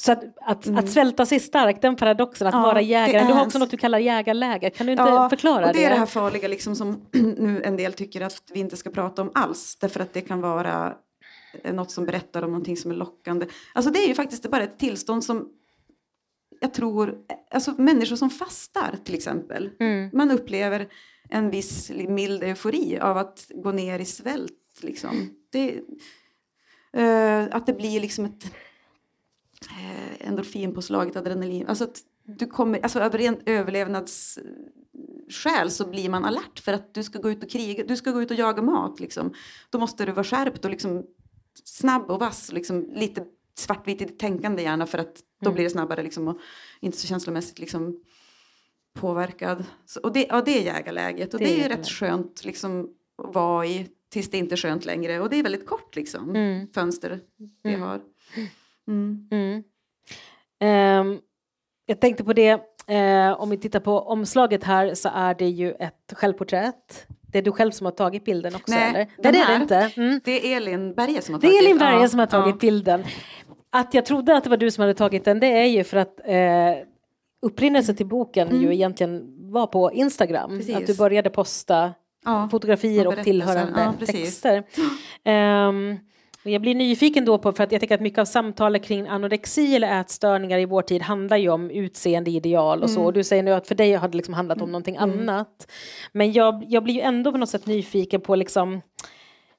[0.01, 2.61] så att, att, att svälta sig stark, den paradoxen, att Mm.
[2.61, 3.27] Ja, vara det jägaren.
[3.27, 5.89] Du har också något du kallar jägarläger, kan du inte Ja, förklara och det är
[5.89, 5.95] det?
[5.95, 7.05] det här farliga liksom som
[7.37, 9.75] nu en del tycker att vi inte ska prata om alls.
[9.81, 10.93] Därför att det kan vara
[11.63, 13.45] eh, något som berättar om någonting som är lockande.
[13.73, 15.49] Alltså det är ju faktiskt bara ett tillstånd som
[16.59, 17.15] jag tror,
[17.51, 19.69] alltså människor som fastar till exempel.
[19.79, 20.09] Mm.
[20.13, 20.87] Man upplever
[21.29, 24.51] en viss mild eufori av att gå ner i svält.
[24.81, 25.29] Liksom.
[25.51, 25.79] Det,
[26.93, 28.45] eh, att det blir liksom ett
[29.69, 31.67] eh, endorfinpåslag, ett adrenalin.
[31.67, 37.03] Alltså att du kommer, alltså över en överlevnadsskäl så blir man alert för att du
[37.03, 38.99] ska gå ut och kriga, du ska gå ut och jaga mat.
[38.99, 39.33] Liksom.
[39.69, 41.05] Då måste du vara skärpt och liksom
[41.63, 45.53] snabb och vass, liksom, lite svartvitt i ditt tänkande gärna för att då Mm.
[45.53, 46.37] blir det snabbare liksom, och
[46.79, 48.03] inte så känslomässigt liksom,
[48.93, 49.65] påverkad.
[49.85, 51.85] Så, och det, ja, det är jägarläget och Det det, är jägarläget.
[51.85, 55.43] rätt skönt liksom, att vara i tills det inte är skönt längre och det är
[55.43, 56.67] väldigt kort liksom, Mm.
[56.73, 57.19] fönster
[57.63, 57.81] vi Mm.
[57.81, 58.01] har.
[58.91, 59.27] Mm.
[59.31, 59.63] Mm.
[60.59, 61.19] Ehm,
[61.85, 65.71] jag tänkte på det, eh, om vi tittar på omslaget här så är det ju
[65.71, 67.07] ett självporträtt.
[67.31, 69.07] Det är du själv som har tagit bilden också Nej, eller?
[69.17, 69.91] Nej det är det inte.
[70.01, 70.21] Mm.
[70.23, 72.59] Det är Elin Berge som har Det tagit är Elin Berge som har tagit ja.
[72.59, 73.03] bilden.
[73.69, 75.97] Att jag trodde att det var du som hade tagit den det är ju för
[75.97, 76.87] att eh,
[77.41, 80.49] upprinnelsen till boken ju egentligen var på Instagram.
[80.49, 80.59] Mm.
[80.59, 80.75] Precis.
[80.75, 81.93] Att du började posta
[82.25, 84.59] Ja, fotografier och och tillhörande Ja, texter.
[84.59, 85.27] Och
[86.43, 89.75] jag blir nyfiken då på, för att jag tänker att mycket av samtalet kring anorexi
[89.75, 92.95] eller ätstörningar i vår tid handlar ju om utseendeideal och så.
[92.95, 93.05] Mm.
[93.05, 95.71] Och du säger nu att för dig har det liksom handlat om någonting annat.
[96.11, 98.81] Men jag, jag blir ju ändå på något sätt nyfiken på liksom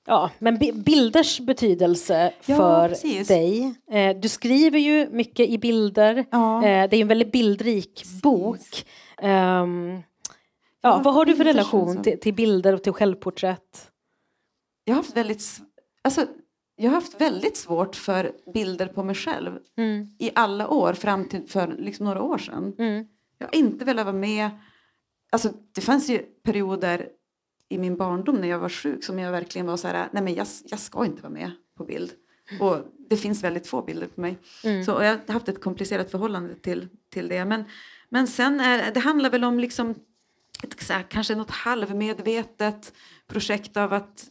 [0.07, 3.29] Ja, men bi- bilders betydelse Ja, för precis.
[3.29, 3.75] dig.
[3.90, 6.25] Eh, du skriver ju mycket i bilder.
[6.31, 6.57] Ja.
[6.66, 8.85] Eh, det är en väldigt bildrik bok.
[9.23, 10.03] Ehm,
[10.83, 13.88] ja, vad har du för relation till, till bilder och till självporträtt?
[14.85, 15.45] Jag har haft väldigt,
[16.03, 16.27] alltså,
[16.83, 21.29] jag har haft väldigt svårt för bilder på mig själv Mm, i alla år fram
[21.29, 22.75] till för liksom några år sedan.
[22.79, 23.07] mm,
[23.38, 24.51] Jag har inte velat vara med.
[25.33, 27.09] Alltså, det fanns ju perioder
[27.68, 30.35] i min barndom när jag var sjuk som jag verkligen var så här, nej men
[30.35, 32.11] jag, jag ska inte vara med på bild.
[32.61, 32.77] Och
[33.09, 34.38] det finns väldigt få bilder på mig.
[34.64, 34.85] Mm.
[34.85, 37.45] Så och jag har haft ett komplicerat förhållande till, till det.
[37.45, 37.64] Men,
[38.09, 39.95] men sen är det handlar väl om liksom
[40.62, 42.92] ett, här, kanske något halvmedvetet
[43.27, 44.31] projekt av att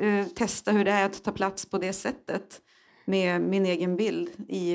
[0.00, 2.62] eh, testa hur det är att ta plats på det sättet
[3.04, 4.74] med min egen bild i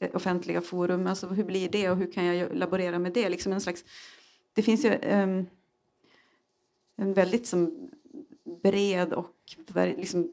[0.00, 1.06] eh, offentliga forum.
[1.06, 3.28] Alltså hur blir det och hur kan jag laborera med det?
[3.28, 3.84] Liksom en slags,
[4.52, 5.46] det finns ju ehm,
[6.96, 7.90] en väldigt som,
[8.62, 9.34] bred och
[9.74, 10.32] liksom,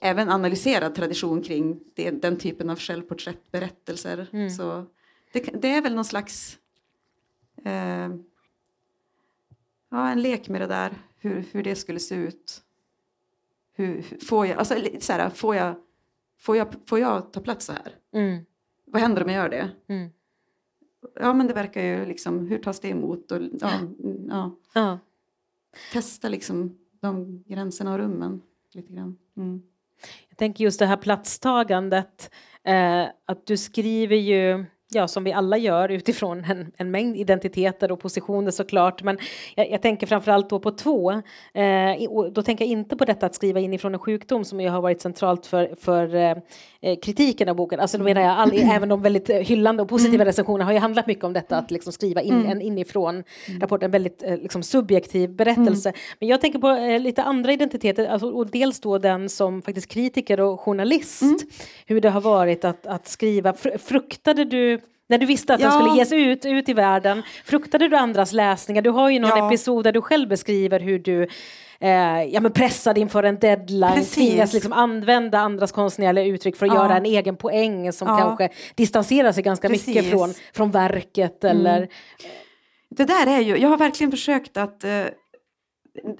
[0.00, 4.26] även analyserad tradition kring det, den typen av självporträttberättelser.
[4.32, 4.50] Mm.
[4.50, 4.86] Så
[5.32, 6.58] det, det är väl någon slags
[7.64, 8.08] eh,
[9.90, 12.62] ja, en lek med det där, hur, hur det skulle se ut.
[13.80, 15.74] Hur, får, jag, alltså, så här, får, jag,
[16.38, 17.96] får, jag, får jag ta plats så här?
[18.12, 18.44] mm,
[18.86, 19.70] Vad händer om jag gör det?
[19.94, 20.10] mm.
[21.20, 23.32] Ja, men det verkar ju liksom, hur tas det emot?
[23.32, 23.70] Och, ja,
[24.28, 24.98] ja, Ja.
[25.92, 29.16] testa liksom de gränserna och rummen lite grann.
[29.36, 29.62] Mm.
[30.28, 32.30] Jag tänker just det här platstagandet,
[32.62, 37.92] eh, att du skriver ju ja, som vi alla gör utifrån en, en mängd identiteter
[37.92, 39.02] och positioner såklart.
[39.02, 39.18] Men
[39.54, 41.12] jag, jag tänker framförallt då på två.
[41.54, 44.68] Eh, och då tänker jag inte på detta att skriva inifrån en sjukdom som ju
[44.68, 46.36] har varit centralt för, för eh,
[47.02, 47.80] kritiken av boken.
[47.80, 50.26] Alltså då menar jag, all, även de väldigt hyllande och positiva mm.
[50.26, 52.50] recensionerna har ju handlat mycket om detta att liksom skriva in mm.
[52.50, 53.60] en inifrån mm.
[53.60, 55.88] rapport, en väldigt eh, liksom subjektiv berättelse.
[55.88, 56.00] Mm.
[56.18, 59.88] Men jag tänker på eh, lite andra identiteter, alltså, och dels då den som faktiskt
[59.88, 61.38] kritiker och journalist, mm.
[61.86, 63.54] hur det har varit att, att skriva.
[63.78, 64.80] Fruktade du
[65.10, 65.68] när du visste att ja.
[65.68, 68.82] den skulle ges ut, ut i världen, fruktade du andras läsningar?
[68.82, 69.46] Du har ju någon ja.
[69.46, 71.22] episod där du själv beskriver hur du
[71.80, 74.14] eh, ja, men pressad inför en deadline, Precis.
[74.14, 76.82] tvingas liksom använda andras konstnärliga uttryck för att ja.
[76.82, 79.86] göra en egen poäng som kanske distanserar sig ganska Precis.
[79.86, 81.44] mycket från, från verket.
[81.44, 81.56] Mm.
[81.56, 81.88] Eller...
[82.90, 85.04] Det där är ju, jag har verkligen försökt att eh,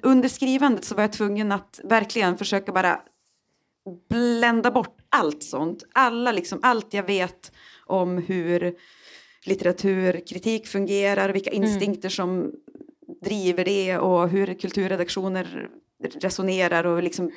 [0.01, 2.99] under skrivandet så var jag tvungen att verkligen försöka bara
[4.09, 5.83] blända bort allt sånt.
[5.93, 7.51] Alla liksom, allt jag vet
[7.91, 8.75] om hur
[9.43, 11.63] litteraturkritik fungerar, vilka mm.
[11.63, 12.11] instinkter mm.
[12.11, 12.51] som
[13.21, 15.69] driver det och hur kulturredaktioner
[16.03, 16.85] resonerar.
[16.85, 17.31] Och liksom,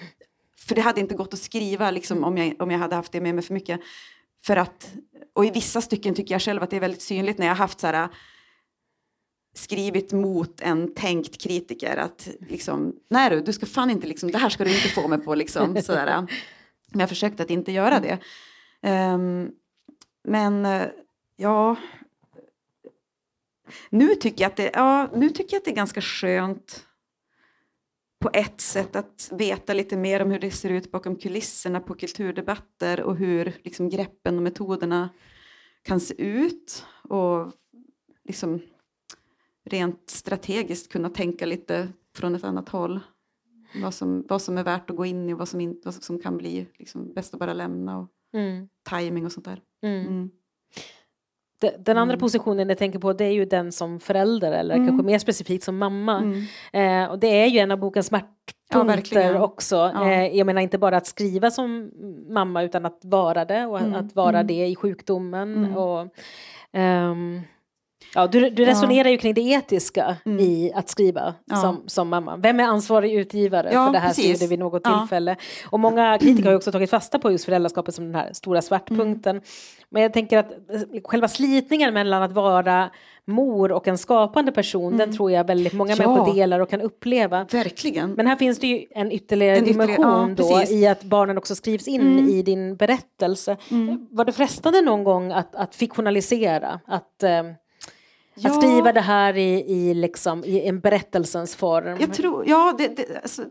[0.59, 3.21] för det hade inte gått att skriva liksom, om, jag, om jag hade haft det
[3.21, 3.81] med mig för mycket.
[4.47, 4.95] För att,
[5.33, 7.81] och i vissa stycken tycker jag själv att det är väldigt synligt när jag haft
[7.81, 8.09] så här,
[9.55, 14.39] skrivit mot en tänkt kritiker att liksom, nej du, du ska fan inte liksom, det
[14.39, 15.77] här ska du inte få mig på liksom.
[15.83, 16.27] Sådär.
[16.91, 18.19] Men jag försökte att inte göra det.
[18.91, 19.51] Um,
[20.25, 20.89] men eh,
[21.37, 21.77] ja,
[23.91, 26.87] nu tycker, jag att det, ja, nu tycker jag att det är ganska skönt
[28.25, 31.95] på ett sätt att veta lite mer om hur det ser ut bakom kulisserna på
[31.95, 35.09] kulturdebatter och hur liksom, greppen och metoderna
[35.83, 36.87] kan se ut.
[37.03, 37.53] Och
[38.25, 38.61] liksom
[39.65, 43.01] rent strategiskt kunna tänka lite från ett annat håll.
[43.83, 45.95] Vad som, vad som är värt att gå in i och vad som, in, vad
[45.95, 47.99] som kan bli liksom, bäst att bara lämna.
[47.99, 48.69] Och mm.
[48.91, 49.61] timing och sånt där.
[49.83, 50.07] Mm.
[50.07, 50.31] Mm.
[51.79, 52.21] Den andra mm.
[52.21, 54.89] positionen jag tänker på det är ju den som förälder eller mm.
[54.89, 56.19] kanske mer specifikt som mamma.
[56.19, 57.05] Mm.
[57.05, 59.77] Eh, och det är ju en av bokens smärtpunkter ja, också.
[59.77, 60.11] Ja.
[60.11, 61.91] Eh, jag menar inte bara att skriva som
[62.29, 65.75] mamma utan att vara det och att vara det i sjukdomen.
[65.75, 66.09] Och,
[66.73, 67.41] ehm,
[68.15, 69.11] Ja, du, du resonerar ja.
[69.11, 70.41] ju kring det etiska mm.
[70.41, 71.57] i att skriva ja.
[71.57, 72.37] som, som mamma.
[72.37, 74.51] Vem är ansvarig utgivare ja, för det här precis.
[74.51, 75.37] vid något tillfälle?
[75.67, 78.63] Och många kritiker har ju också tagit fasta på just föräldraskapet som den här stora
[78.63, 79.37] svartpunkten.
[79.37, 79.45] Mm.
[79.91, 82.91] Men jag tänker att eh, själva slitningen mellan att vara
[83.27, 84.99] mor och en skapande person, mm.
[84.99, 86.09] den tror jag väldigt många ja.
[86.09, 87.47] människor delar och kan uppleva.
[87.53, 88.13] Verkligen.
[88.13, 91.39] Men här finns det ju en ytterligare en dimension ytterligare, ja, då i att barnen
[91.39, 92.29] också skrivs in mm.
[92.29, 93.57] i din berättelse.
[93.71, 94.07] Mm.
[94.11, 96.81] Var det frestande någon gång att, att fiktionalisera?
[96.87, 97.43] Att, eh,
[98.35, 98.51] Ja.
[98.51, 101.97] Att skriva det här i, i, liksom, i en berättelsens form.
[102.01, 103.45] Jag tror, ja, det, det, alltså,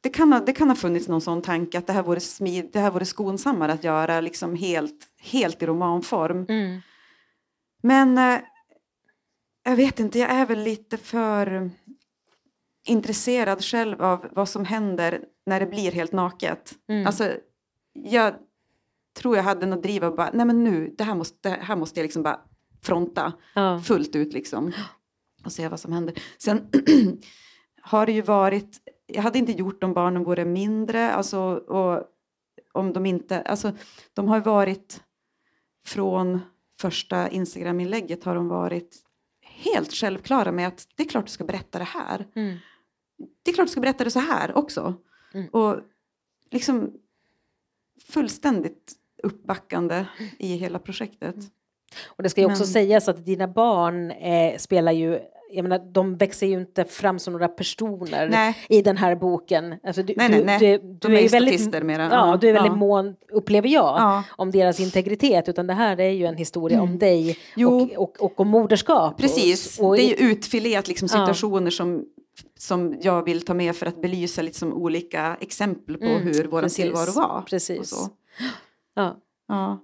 [0.00, 2.70] det, kan ha, det kan ha funnits någon sån tanke att det här vore, smid,
[2.72, 6.46] det här vore skonsammare att göra liksom helt, helt i romanform.
[6.48, 6.80] Mm.
[7.82, 8.40] Men eh,
[9.64, 11.70] jag vet inte, jag är väl lite för
[12.86, 16.74] intresserad själv av vad som händer när det blir helt naket.
[16.88, 17.06] Mm.
[17.06, 17.32] Alltså,
[17.92, 18.34] jag
[19.14, 21.76] tror jag hade något driv och bara, nej men nu, det här måste, det här
[21.76, 22.40] måste jag liksom bara
[22.82, 23.80] fronta ja.
[23.80, 24.72] fullt ut liksom.
[25.44, 26.22] Och se vad som händer.
[26.38, 26.68] Sen
[27.80, 32.02] har det ju varit, jag hade inte gjort om barnen vore mindre, alltså, och
[32.72, 33.72] om de inte, alltså
[34.14, 35.02] de har varit
[35.86, 36.40] från
[36.80, 39.04] första Instagram-inlägget har de varit
[39.42, 42.26] helt självklara med att det är klart du ska berätta det här.
[42.34, 42.56] Mm.
[43.42, 44.94] Det är klart du ska berätta det så här också.
[45.34, 45.48] Mm.
[45.48, 45.80] Och
[46.50, 46.92] liksom
[48.08, 50.04] fullständigt uppbackande
[50.38, 51.36] i hela projektet.
[52.06, 52.66] Och det ska ju också Men...
[52.66, 55.20] sägas att dina barn eh, spelar ju
[55.54, 58.56] jag menar, de växer ju inte fram som några personer nej.
[58.68, 59.74] i den här boken.
[59.82, 60.58] Alltså, du, nej, nej, nej.
[60.58, 62.08] Du, du, de är, är väldigt, mera.
[62.10, 62.76] Ja, du är väldigt ja.
[62.76, 64.24] mån, upplever jag, ja.
[64.28, 65.48] om deras integritet.
[65.48, 66.90] Utan det här är ju en historia mm.
[66.90, 69.18] om dig och, och, och, om moderskap.
[69.18, 71.70] Precis, och, och, det är ju utfilerat liksom, situationer ja.
[71.70, 72.04] som
[72.58, 76.68] som jag vill ta med för att belysa liksom olika exempel på mm, hur vår
[76.68, 77.42] tillvaro var.
[77.46, 78.08] Precis.
[78.94, 79.16] Ja.
[79.48, 79.78] ja.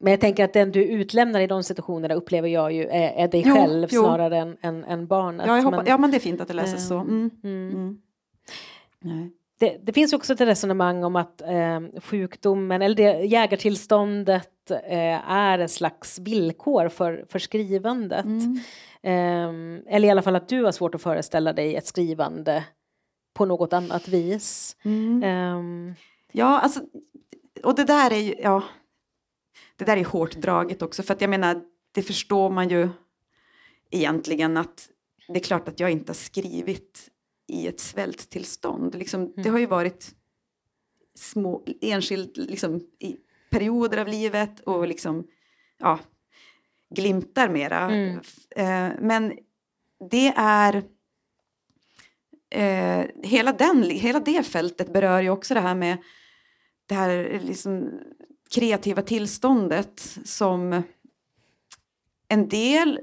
[0.00, 3.28] Men jag tänker att den du utlämnar i de situationerna upplever jag ju är, är
[3.28, 4.02] dig jo, själv jo.
[4.02, 5.46] snarare än, än, än barnet.
[5.46, 6.98] Ja, hoppas, men, ja, men det är fint att det läses äh, så.
[6.98, 7.30] Mm.
[7.44, 7.98] Mm.
[9.04, 9.30] Mm.
[9.60, 15.58] Det, det, finns också ett resonemang om att eh, sjukdomen eller det, jägartillståndet eh, är
[15.58, 18.26] ett slags villkor för, för skrivandet.
[19.02, 19.48] Eh,
[19.86, 22.64] eller i alla fall att du har svårt att föreställa dig ett skrivande
[23.34, 24.76] på något annat vis.
[24.84, 25.22] Mm.
[25.22, 25.94] Ehm.
[26.32, 26.80] ja, alltså
[27.62, 28.64] och det där är ju, ja,
[29.76, 32.88] det där är hårt draget också för att jag menar, det förstår man ju
[33.90, 34.88] egentligen att
[35.28, 37.10] det är klart att jag inte har skrivit
[37.46, 38.94] i ett svälttillstånd.
[38.94, 39.32] Liksom, mm.
[39.36, 40.14] Det har ju varit
[41.14, 43.16] små, enskilt, liksom, i,
[43.50, 45.26] perioder av livet och liksom,
[45.78, 45.98] ja,
[46.90, 47.80] glimtar mera.
[47.80, 48.20] Mm.
[48.50, 49.38] Eh, men
[50.10, 50.82] det är...
[52.50, 55.98] Eh, hela, den, hela det fältet berör ju också det här med
[56.88, 57.90] det här liksom
[58.54, 60.82] kreativa tillståndet som
[62.28, 63.00] en del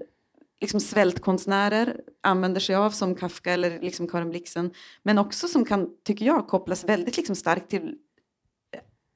[0.62, 4.72] liksom svältkonstnärer använder sig av som Kafka eller liksom Karin Blixen
[5.04, 7.98] men också som kan, tycker jag, kopplas väldigt liksom starkt till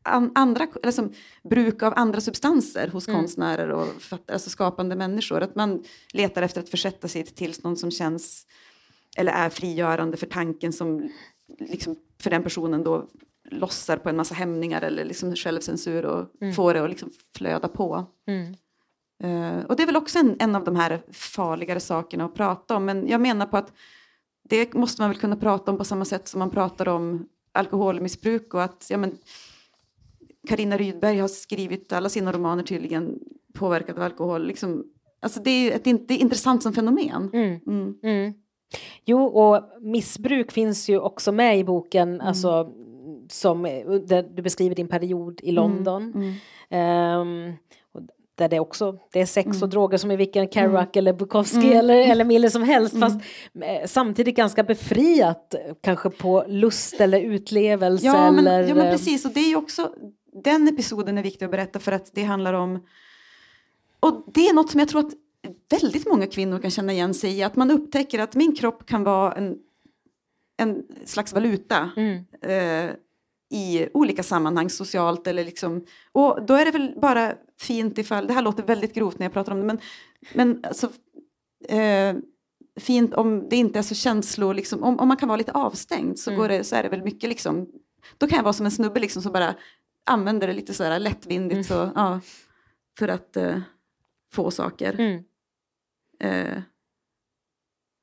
[0.03, 3.19] an, andra, liksom, bruk av andra substanser hos Mm.
[3.19, 5.41] konstnärer och författare, alltså skapande människor.
[5.41, 8.45] Att man letar efter att försätta sig i ett tillstånd som känns
[9.17, 11.09] eller är frigörande för tanken som
[11.59, 13.09] liksom, för den personen då
[13.51, 16.53] lossar på en massa hämningar eller liksom självcensur och Mm.
[16.53, 18.05] får det att liksom flöda på.
[18.27, 18.53] Mm.
[19.23, 22.75] Eh, och det är väl också en, en av de här farligare sakerna att prata
[22.75, 22.85] om.
[22.85, 23.73] Men jag menar på att
[24.49, 28.53] det måste man väl kunna prata om på samma sätt som man pratar om alkoholmissbruk
[28.53, 29.17] och att ja, men,
[30.47, 33.19] Carina Rydberg har skrivit alla sina romaner tydligen
[33.53, 34.47] påverkad av alkohol.
[34.47, 34.83] Liksom,
[35.19, 37.29] alltså det är ett, det är intressant som fenomen.
[37.33, 37.59] Mm.
[37.67, 37.95] Mm.
[38.03, 38.33] Mm.
[39.05, 42.27] Jo, och missbruk finns ju också med i boken, Mm.
[42.27, 42.71] alltså
[43.31, 43.63] som
[44.35, 46.13] du beskriver din period i London.
[46.15, 46.33] Mm.
[46.69, 47.53] Ehm,
[47.91, 48.01] och
[48.35, 49.69] där det också det är sex och Mm.
[49.69, 51.77] droger som i vilken Kerouac eller Bukowski Mm.
[51.77, 53.09] eller, eller Miller som helst Mm.
[53.09, 53.21] fast
[53.61, 58.85] eh, samtidigt ganska befriat eh, kanske på lust eller utlevelse Ja, men, eller ja men
[58.85, 59.93] eh, precis och det är också
[60.43, 62.79] den episoden är viktig att berätta för att det handlar om
[63.99, 65.13] och det är något som jag tror att
[65.69, 69.03] väldigt många kvinnor kan känna igen sig i att man upptäcker att min kropp kan
[69.03, 69.57] vara en,
[70.57, 72.91] en slags valuta mm, eh,
[73.51, 78.33] i olika sammanhang, socialt eller liksom och då är det väl bara fint ifall, det
[78.33, 79.79] här låter väldigt grovt när jag pratar om det men,
[80.33, 80.91] men alltså
[81.67, 82.15] eh,
[82.79, 86.19] fint om det inte är så känslor, liksom, om, om man kan vara lite avstängd
[86.19, 86.39] så, Mm.
[86.41, 87.67] går det, så är det väl mycket liksom,
[88.17, 89.55] då kan jag vara som en snubbe liksom som bara
[90.05, 91.63] använder det lite sådär lättvindigt Mm.
[91.63, 92.21] så, ja,
[92.99, 93.59] för att eh,
[94.33, 94.93] få saker.
[94.99, 95.23] mm,
[96.21, 96.61] Eh,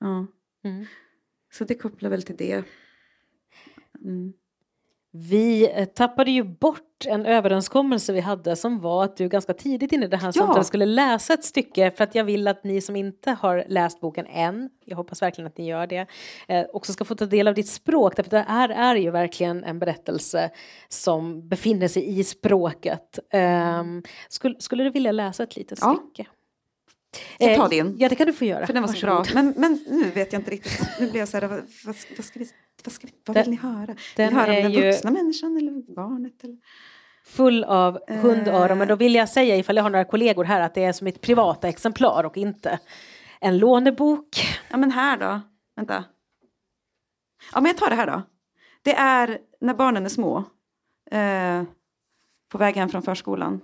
[0.01, 0.27] ja.
[0.65, 0.87] mm.
[1.53, 2.65] Så det kopplar väl till det.
[5.19, 9.93] Vi eh, tappade ju bort en överenskommelse vi hade som var att du ganska tidigt
[9.93, 12.81] in i det här samtalet skulle läsa ett stycke för att jag vill att ni
[12.81, 16.07] som inte har läst boken än, jag hoppas verkligen att ni gör det,
[16.49, 19.65] eh, också ska få ta del av ditt språk därför det här är ju verkligen
[19.65, 20.51] en berättelse
[20.89, 23.19] som befinner sig i språket.
[23.81, 25.99] Um, skulle, skulle du vilja läsa ett litet Ja.
[26.13, 26.31] stycke?
[27.39, 27.97] Jag ta Eh, din?
[27.99, 28.67] Ja, det kan du få göra.
[28.67, 29.25] För den var så bra.
[29.35, 30.89] Men, men nu vet jag inte riktigt.
[31.01, 32.49] Nu blir jag så här, vad, vad, ska- vad, ska vi,
[32.85, 33.87] vad, ska vi, vad vill ni höra?
[34.17, 36.45] Vill ni höra om den vuxna människan eller barnet?
[36.45, 36.57] Eller?
[37.27, 38.17] Full av Eh.
[38.17, 40.93] hundöron, men då vill jag säga ifall jag har några kollegor här att det är
[40.93, 42.79] som ett privata exemplar och inte
[43.41, 44.29] en lånebok.
[44.71, 45.41] Ja men här då.
[45.77, 46.05] Vänta.
[47.55, 48.23] Ja men jag tar det här då.
[48.83, 50.45] Det är när barnen är små.
[51.11, 51.63] Eh,
[52.53, 53.61] på väg hem från förskolan.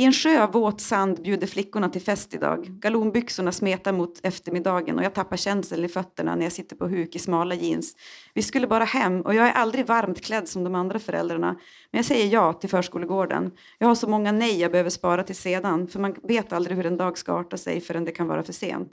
[0.00, 2.66] I en sjö av våt sand bjuder flickorna till fest idag.
[2.80, 7.16] Galonbyxorna smetar mot eftermiddagen och jag tappar känseln i fötterna när jag sitter på huk
[7.16, 7.96] i smala jeans.
[8.34, 11.56] Vi skulle bara hem och jag är aldrig varmt klädd som de andra föräldrarna.
[11.90, 13.50] Men jag säger ja till förskolegården.
[13.78, 16.86] Jag har så många nej jag behöver spara till sedan för man vet aldrig hur
[16.86, 18.92] en dag ska arta sig förrän det kan vara för sent.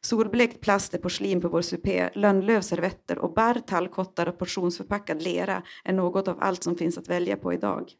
[0.00, 5.62] Solblekt plast är porslin på vår supé, lönnlöv servetter och barr, tallkottar och portionsförpackad lera
[5.84, 7.92] är något av allt som finns att välja på idag.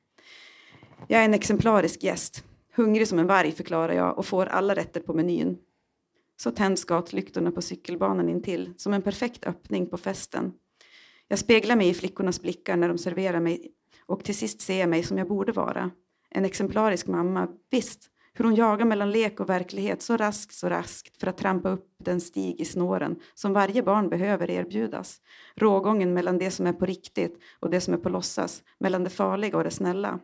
[1.07, 2.45] Jag är en exemplarisk gäst.
[2.75, 5.59] Hungrig som en varg förklarar jag och får alla rätter på menyn.
[6.37, 10.53] Så tänds gatlyktorna på cykelbanan intill som en perfekt öppning på festen.
[11.29, 13.73] Jag speglar mig i flickornas blickar när de serverar mig
[14.07, 15.91] och till sist ser jag mig som jag borde vara.
[16.31, 18.11] En exemplarisk mamma, visst.
[18.35, 21.87] Hur hon jagar mellan lek och verklighet så raskt, så raskt för att trampa upp
[22.05, 25.21] den stig i snåren som varje barn behöver erbjudas.
[25.57, 29.11] Rågången mellan det som är på riktigt och det som är på låtsas, mellan det
[29.11, 30.21] farliga och det snälla.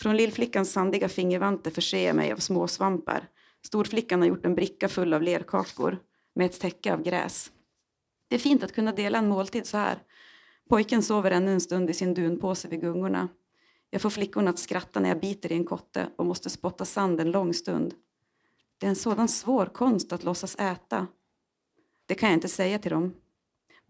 [0.00, 3.28] Från lillflickans sandiga fingervanter förser jag mig av små svampar.
[3.62, 5.98] Storflickan har gjort en bricka full av lerkakor
[6.34, 7.52] med ett täcke av gräs.
[8.28, 10.02] Det är fint att kunna dela en måltid så här.
[10.68, 13.28] Pojken sover ännu en stund i sin dunpåse vid gungorna.
[13.90, 17.20] Jag får flickorna att skratta när jag biter i en kotte och måste spotta sand
[17.20, 17.94] en lång stund.
[18.78, 21.06] Det är en sådan svår konst att låtsas äta.
[22.06, 23.14] Det kan jag inte säga till dem.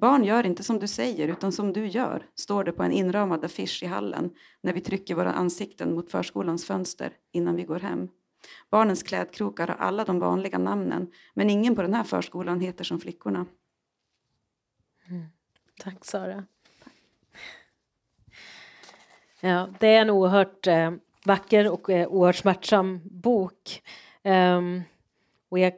[0.01, 3.45] Barn gör inte som du säger utan som du gör, står det på en inramad
[3.45, 8.09] affisch i hallen när vi trycker våra ansikten mot förskolans fönster innan vi går hem.
[8.71, 13.01] Barnens klädkrokar har alla de vanliga namnen men ingen på den här förskolan heter som
[13.01, 13.47] flickorna.
[15.09, 15.27] Mm.
[15.79, 16.45] Tack Sara.
[19.41, 20.93] Ja, det är en oerhört eh,
[21.25, 23.83] vacker och eh, oerhört smärtsam bok.
[24.23, 24.83] Um,
[25.49, 25.73] och jag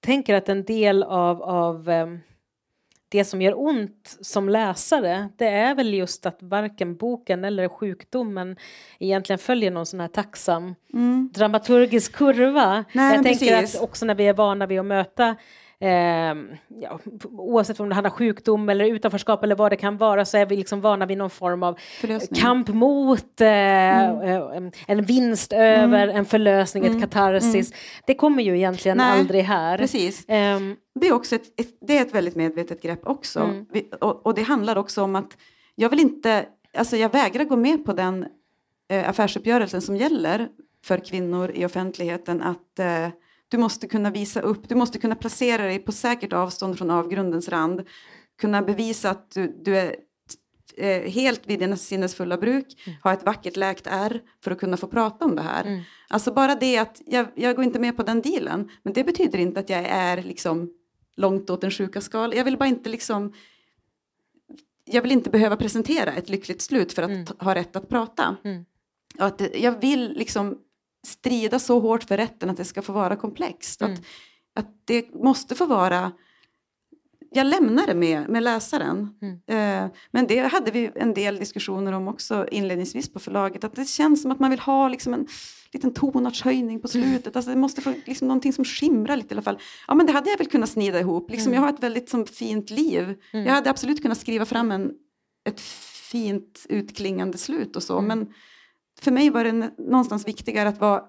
[0.00, 2.20] tänker att en del av, av um,
[3.10, 8.56] det som gör ont som läsare det är väl just att varken boken eller sjukdomen
[8.98, 11.30] egentligen följer någon sån här tacksam mm.
[11.34, 12.84] dramaturgisk kurva.
[12.92, 13.76] Nej, Jag tänker precis.
[13.76, 15.36] att också när vi är vana vid att möta
[15.82, 16.34] Eh,
[16.80, 16.98] ja,
[17.32, 20.46] oavsett om det handlar om sjukdom eller utanförskap eller vad det kan vara så är
[20.46, 22.40] vi liksom vana vid någon form av Förlösning.
[22.40, 24.66] kamp mot, eh, Mm.
[24.66, 27.72] eh, en vinst över, en förlösning, ett katarsis.
[28.06, 29.78] Det kommer ju egentligen Nej, aldrig här.
[29.78, 30.24] Precis.
[30.28, 33.40] Ehm, Det är, också ett, ett, det är ett väldigt medvetet grepp också.
[33.40, 33.66] Mm.
[33.72, 35.36] Vi, och, och det handlar också om att
[35.74, 36.44] jag vill inte,
[36.76, 38.26] alltså jag vägrar gå med på den
[38.92, 40.48] eh, affärsuppgörelsen som gäller
[40.84, 43.08] för kvinnor i offentligheten att eh,
[43.50, 47.48] du måste kunna visa upp, du måste kunna placera dig på säkert avstånd från avgrundens
[47.48, 47.82] rand,
[48.40, 49.96] kunna bevisa att du, du är
[50.76, 52.66] eh, helt vid dina sinnesfulla bruk,
[53.02, 55.64] ha ett vackert läkt ärr för att kunna få prata om det här.
[55.64, 55.80] Mm.
[56.08, 59.38] Alltså bara det att jag, jag går inte med på den dealen, men det betyder
[59.38, 60.70] inte att jag är liksom
[61.16, 62.36] långt åt den sjuka skalan.
[62.36, 63.32] Jag vill bara inte liksom
[64.84, 67.26] jag vill inte behöva presentera ett lyckligt slut för att Mm.
[67.38, 68.36] ha rätt att prata.
[68.44, 68.64] Mm.
[69.18, 70.58] Att jag vill liksom
[71.06, 73.82] strida så hårt för rätten att det ska få vara komplext.
[73.82, 73.92] Mm.
[73.92, 74.00] Att,
[74.54, 76.12] att det måste få vara...
[77.32, 79.14] Jag lämnar det med, med läsaren.
[79.22, 79.84] Mm.
[79.84, 83.64] Eh, men det hade vi en del diskussioner om också inledningsvis på förlaget.
[83.64, 85.26] Att det känns som att man vill ha liksom en
[85.72, 87.36] liten tonartshöjning på slutet.
[87.36, 89.58] Alltså det måste få liksom någonting som skimrar lite i alla fall.
[89.88, 91.30] Ja men det hade jag väl kunnat snida ihop.
[91.30, 91.54] Liksom, Mm.
[91.54, 93.02] Jag har ett väldigt som, fint liv.
[93.32, 93.46] Mm.
[93.46, 94.92] Jag hade absolut kunnat skriva fram en,
[95.44, 95.60] ett
[96.10, 97.98] fint utklingande slut och så.
[97.98, 98.08] Mm.
[98.08, 98.32] Men
[99.04, 101.02] för mig var det någonstans viktigare att vara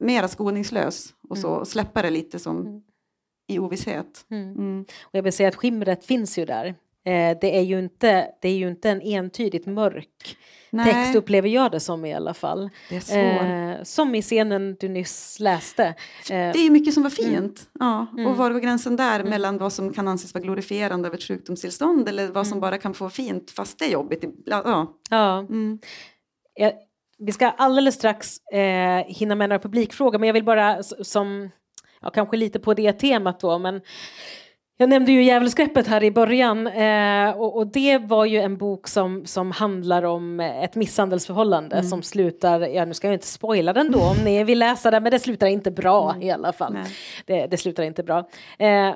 [0.00, 1.48] mera skoningslös och så.
[1.48, 1.60] Mm.
[1.60, 2.80] Och släppa det lite som Mm.
[3.48, 4.26] i ovisshet.
[4.30, 4.50] Mm.
[4.52, 4.84] Mm.
[5.02, 6.66] Och jag vill säga att skimret finns ju där.
[7.04, 10.36] Eh, det, är ju inte, det är ju inte en entydigt mörk
[10.70, 12.70] Nej, text upplever jag det som i alla fall.
[12.90, 15.84] Eh, som i scenen du nyss läste.
[15.84, 15.94] Eh,
[16.28, 17.30] Det är mycket som var fint.
[17.30, 17.52] Mm.
[17.80, 18.06] Ja.
[18.12, 18.26] Mm.
[18.26, 22.08] Och var går gränsen där mellan vad som kan anses vara glorifierande av ett sjukdomstillstånd
[22.08, 22.60] eller vad som Mm.
[22.60, 24.24] bara kan få fint fast det är jobbigt.
[24.44, 24.62] Ja.
[24.64, 24.94] Ja.
[25.10, 25.46] ja.
[27.18, 27.26] Mm.
[27.26, 31.50] Vi ska alldeles strax eh, hinna med några publikfrågor men jag vill bara som,
[32.00, 33.80] ja, kanske lite på det temat då men
[34.80, 38.88] jag nämnde ju Djävulsgreppet här i början eh, och, och det var ju en bok
[38.88, 41.88] som, som handlar om ett misshandelsförhållande Mm.
[41.88, 45.02] som slutar, ja nu ska jag inte spoila den då om ni vill läsa den
[45.02, 46.78] men det slutar inte bra i alla fall.
[47.26, 48.28] Det, det slutar inte bra.
[48.58, 48.94] Eh,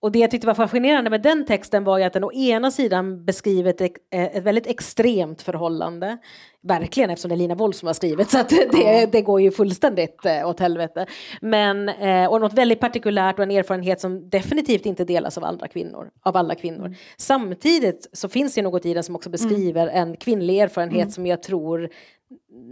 [0.00, 2.70] och det jag tyckte var fascinerande med den texten var ju att den å ena
[2.70, 6.18] sidan beskriver ett, eh, ett väldigt extremt förhållande.
[6.62, 10.24] Verkligen eftersom det är Lina Woll som har skrivit så det, det går ju fullständigt
[10.24, 11.06] eh, åt helvete.
[11.40, 15.68] Men, eh, och något väldigt partikulärt och en erfarenhet som definitivt inte delas av andra
[15.68, 16.10] kvinnor.
[16.22, 16.94] Av alla kvinnor.
[17.16, 21.42] Samtidigt så finns det något i den som också beskriver en kvinnlig erfarenhet som jag
[21.42, 21.90] tror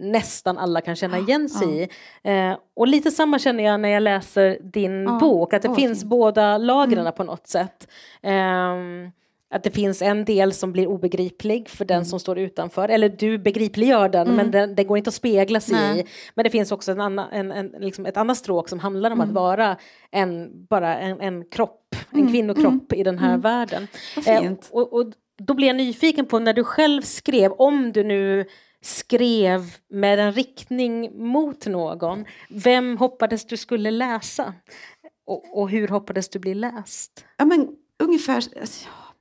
[0.01, 1.89] nästan alla kan känna igen sig i.
[2.31, 5.19] Eh, och lite samma känner jag när jag läser din Ja.
[5.21, 6.11] bok, att det Åh, finns fint.
[6.11, 7.89] båda lagren på något sätt.
[8.23, 9.11] Ehm,
[9.51, 13.39] att det finns en del som blir obegriplig för den som står utanför, eller du
[13.39, 16.01] begripliggör den men den, det går inte att spegla sig Nej.
[16.01, 16.05] i.
[16.35, 19.21] Men det finns också en annan, en, en, liksom ett annat stråk som handlar om
[19.21, 19.77] att vara
[20.11, 23.87] en, bara en, en kropp, en kvinnokropp i den här världen.
[24.27, 28.45] Eh, och, och då blir jag nyfiken på när du själv skrev, om du nu
[28.87, 34.55] skrev med en riktning mot någon, vem hoppades du skulle läsa?
[35.27, 37.25] Och, och hur hoppades du bli läst?
[37.37, 37.69] Ja, men
[37.99, 38.35] ungefär...
[38.35, 39.15] Alltså, ja.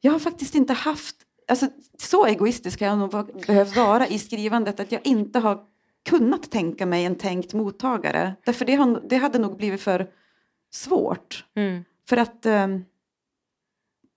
[0.00, 1.16] jag har faktiskt inte haft...
[1.48, 1.66] Alltså,
[1.98, 3.10] så egoistisk har jag nog
[3.46, 5.64] behövt vara i skrivandet att jag inte har
[6.08, 8.34] kunnat tänka mig en tänkt mottagare.
[8.44, 10.10] Därför det, det hade nog blivit för
[10.70, 11.44] svårt.
[11.56, 11.84] Mm.
[12.08, 12.46] För att...
[12.46, 12.84] ehm,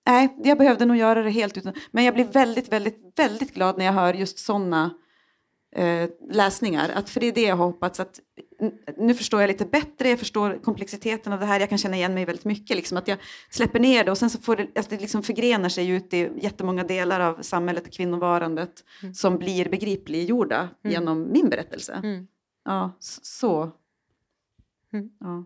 [0.06, 1.74] nej, jag behövde nog göra det helt utan...
[1.90, 4.94] Men jag blir väldigt, väldigt, väldigt glad när jag hör just sådana
[5.76, 6.90] eh, läsningar.
[6.94, 8.00] Att, för det är det jag har hoppats.
[8.00, 8.20] Att,
[8.96, 11.60] nu förstår jag lite bättre, jag förstår komplexiteten av det här.
[11.60, 12.76] Jag kan känna igen mig väldigt mycket.
[12.76, 13.18] Liksom, att jag
[13.50, 16.30] släpper ner det och sen så får det, att det liksom förgrenar sig ut i
[16.40, 18.84] jättemånga delar av samhället och kvinnovarandet
[19.14, 22.00] som blir begripliggjorda genom min berättelse.
[22.04, 22.26] Mm.
[22.64, 23.70] Ja, så.
[24.92, 25.10] Mm.
[25.20, 25.44] Ja.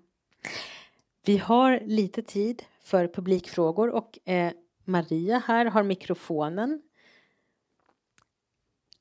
[1.27, 4.53] Vi har lite tid för publikfrågor och eh,
[4.85, 6.83] Maria här har mikrofonen.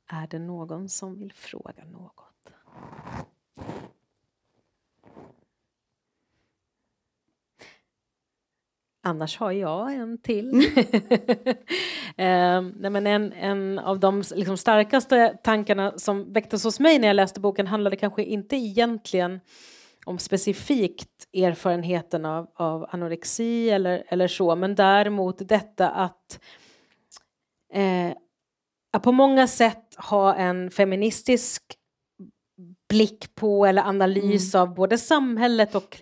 [0.08, 2.54] Är det någon som vill fråga något?
[9.02, 10.54] Annars har jag en till.
[12.18, 17.08] eh, nej men en, en av de liksom starkaste tankarna som väcktes hos mig när
[17.08, 19.40] jag läste boken handlade kanske inte egentligen
[20.06, 26.40] om specifikt erfarenheten av, av anorexi eller, eller så, men däremot detta att,
[27.74, 28.12] eh,
[28.94, 31.64] att på många sätt ha en feministisk
[32.90, 35.98] blick på eller analys av både samhället och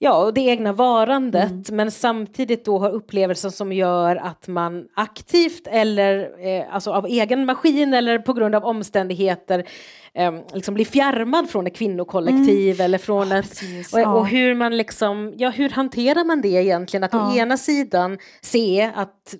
[0.00, 1.76] Ja, och det egna varandet mm.
[1.76, 7.46] men samtidigt då har upplevelsen som gör att man aktivt eller eh, alltså av egen
[7.46, 9.68] maskin eller på grund av omständigheter
[10.14, 12.84] eh, liksom blir fjärmad från ett kvinnokollektiv mm.
[12.84, 13.62] eller från ja, ett...
[13.92, 17.04] Och, och, hur man liksom, ja hur hanterar man det egentligen?
[17.04, 17.28] Att ja.
[17.28, 19.34] å ena sidan se att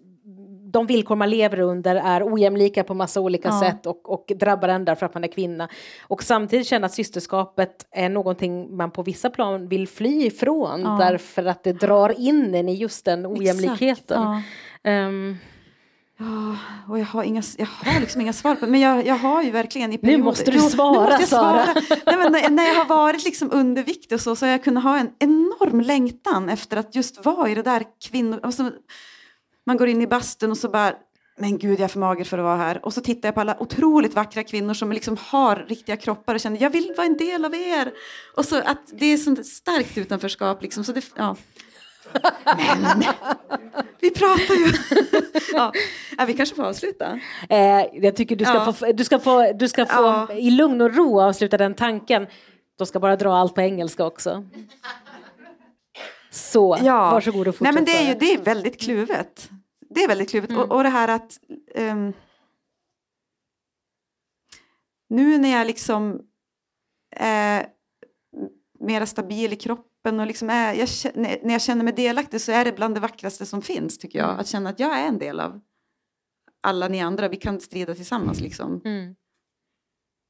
[0.73, 3.61] de villkor man lever under är ojämlika på massa olika ja.
[3.61, 5.69] sätt och, och drabbar en därför att man är kvinna.
[6.03, 10.97] Och samtidigt känna att systerskapet är någonting man på vissa plan vill fly ifrån ja.
[11.01, 14.43] därför att det drar in en i just den ojämlikheten.
[14.83, 15.07] Ja.
[15.07, 15.39] Um,
[16.21, 16.57] Ja,
[16.89, 19.51] och jag har, inga, jag har liksom inga svar på men jag, jag har ju
[19.51, 20.19] verkligen i perioder...
[20.19, 21.67] Nu måste du svara, måste Sara.
[22.07, 24.83] Nej, men när, när jag har varit liksom underviktig och så, så har jag kunnat
[24.83, 28.41] ha en enorm längtan efter att just vara i det där kvinnor...
[28.43, 28.71] Alltså,
[29.69, 30.95] man går in i bastun och så bara
[31.39, 32.85] men gud jag är för mager för att vara här.
[32.85, 36.41] Och så tittar jag på alla otroligt vackra kvinnor som liksom har riktiga kroppar och
[36.41, 37.93] känner jag vill vara en del av er.
[38.37, 40.85] Och så att det är sånt starkt utanförskap liksom.
[40.85, 41.37] Så det, ja.
[42.45, 43.05] Men
[44.01, 44.73] vi pratar ju.
[45.53, 45.73] ja.
[46.19, 47.21] ja, vi kanske får avsluta.
[47.49, 48.73] Eh, jag tycker du ska, ja.
[48.73, 50.33] få, du ska få, du ska få ja.
[50.33, 52.27] i lugn och ro avsluta den tanken.
[52.79, 54.45] De ska bara dra allt på engelska också.
[56.31, 57.11] Så, ja.
[57.11, 57.75] varsågod och fortsätt.
[57.75, 59.51] Nej, men det är ju det är väldigt kluvet
[59.91, 60.51] det är väldigt kluvet.
[60.51, 60.63] Mm.
[60.63, 61.41] Och, och, det här att
[61.75, 62.13] um,
[65.09, 66.23] nu när jag liksom
[67.17, 67.67] är
[68.81, 72.65] mera stabil i kroppen och liksom är, jag, när jag känner mig delaktig så är
[72.65, 74.29] det bland det vackraste som finns tycker jag.
[74.29, 74.41] Mm.
[74.41, 75.61] Att känna att jag är en del av
[76.61, 77.29] alla ni andra.
[77.29, 78.81] Vi kan strida tillsammans liksom.
[78.85, 79.17] Mm.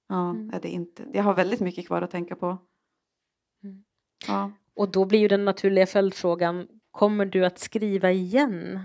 [0.08, 0.50] Ja, mm.
[0.54, 1.06] är det inte.
[1.12, 2.58] Jag har väldigt mycket kvar att tänka på.
[3.64, 3.84] Mm.
[4.26, 4.52] Ja.
[4.74, 8.80] Och då blir ju den naturliga följdfrågan, kommer du att skriva igen?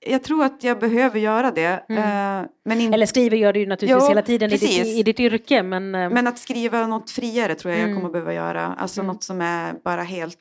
[0.00, 1.84] Jag tror att jag behöver göra det.
[1.88, 2.42] Mm.
[2.42, 2.94] Uh, men in...
[2.94, 5.62] Eller skriver gör du ju naturligtvis jo, hela tiden i ditt, i ditt, yrke.
[5.62, 6.10] Men, uh...
[6.10, 7.90] men att skriva något friare tror jag mm.
[7.90, 8.66] jag kommer behöva göra.
[8.66, 9.14] Alltså mm.
[9.14, 10.38] något som är bara helt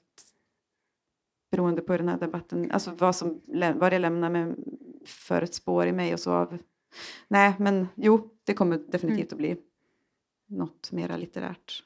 [1.51, 2.71] beroende på den här debatten.
[2.71, 3.41] Alltså vad, som,
[3.75, 4.55] vad det lämnar med
[5.05, 6.31] för ett spår i mig och så.
[6.31, 6.57] Av...
[7.27, 9.35] Nej, men jo, det kommer definitivt mm.
[9.35, 9.57] att bli
[10.47, 11.83] något mera litterärt.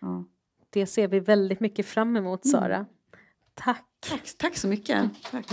[0.00, 0.24] Ja.
[0.70, 2.76] Det ser vi väldigt mycket fram emot, Sara.
[2.76, 2.86] Mm.
[3.54, 3.86] Tack.
[4.00, 5.10] Tack, tack så mycket.
[5.30, 5.46] Tack.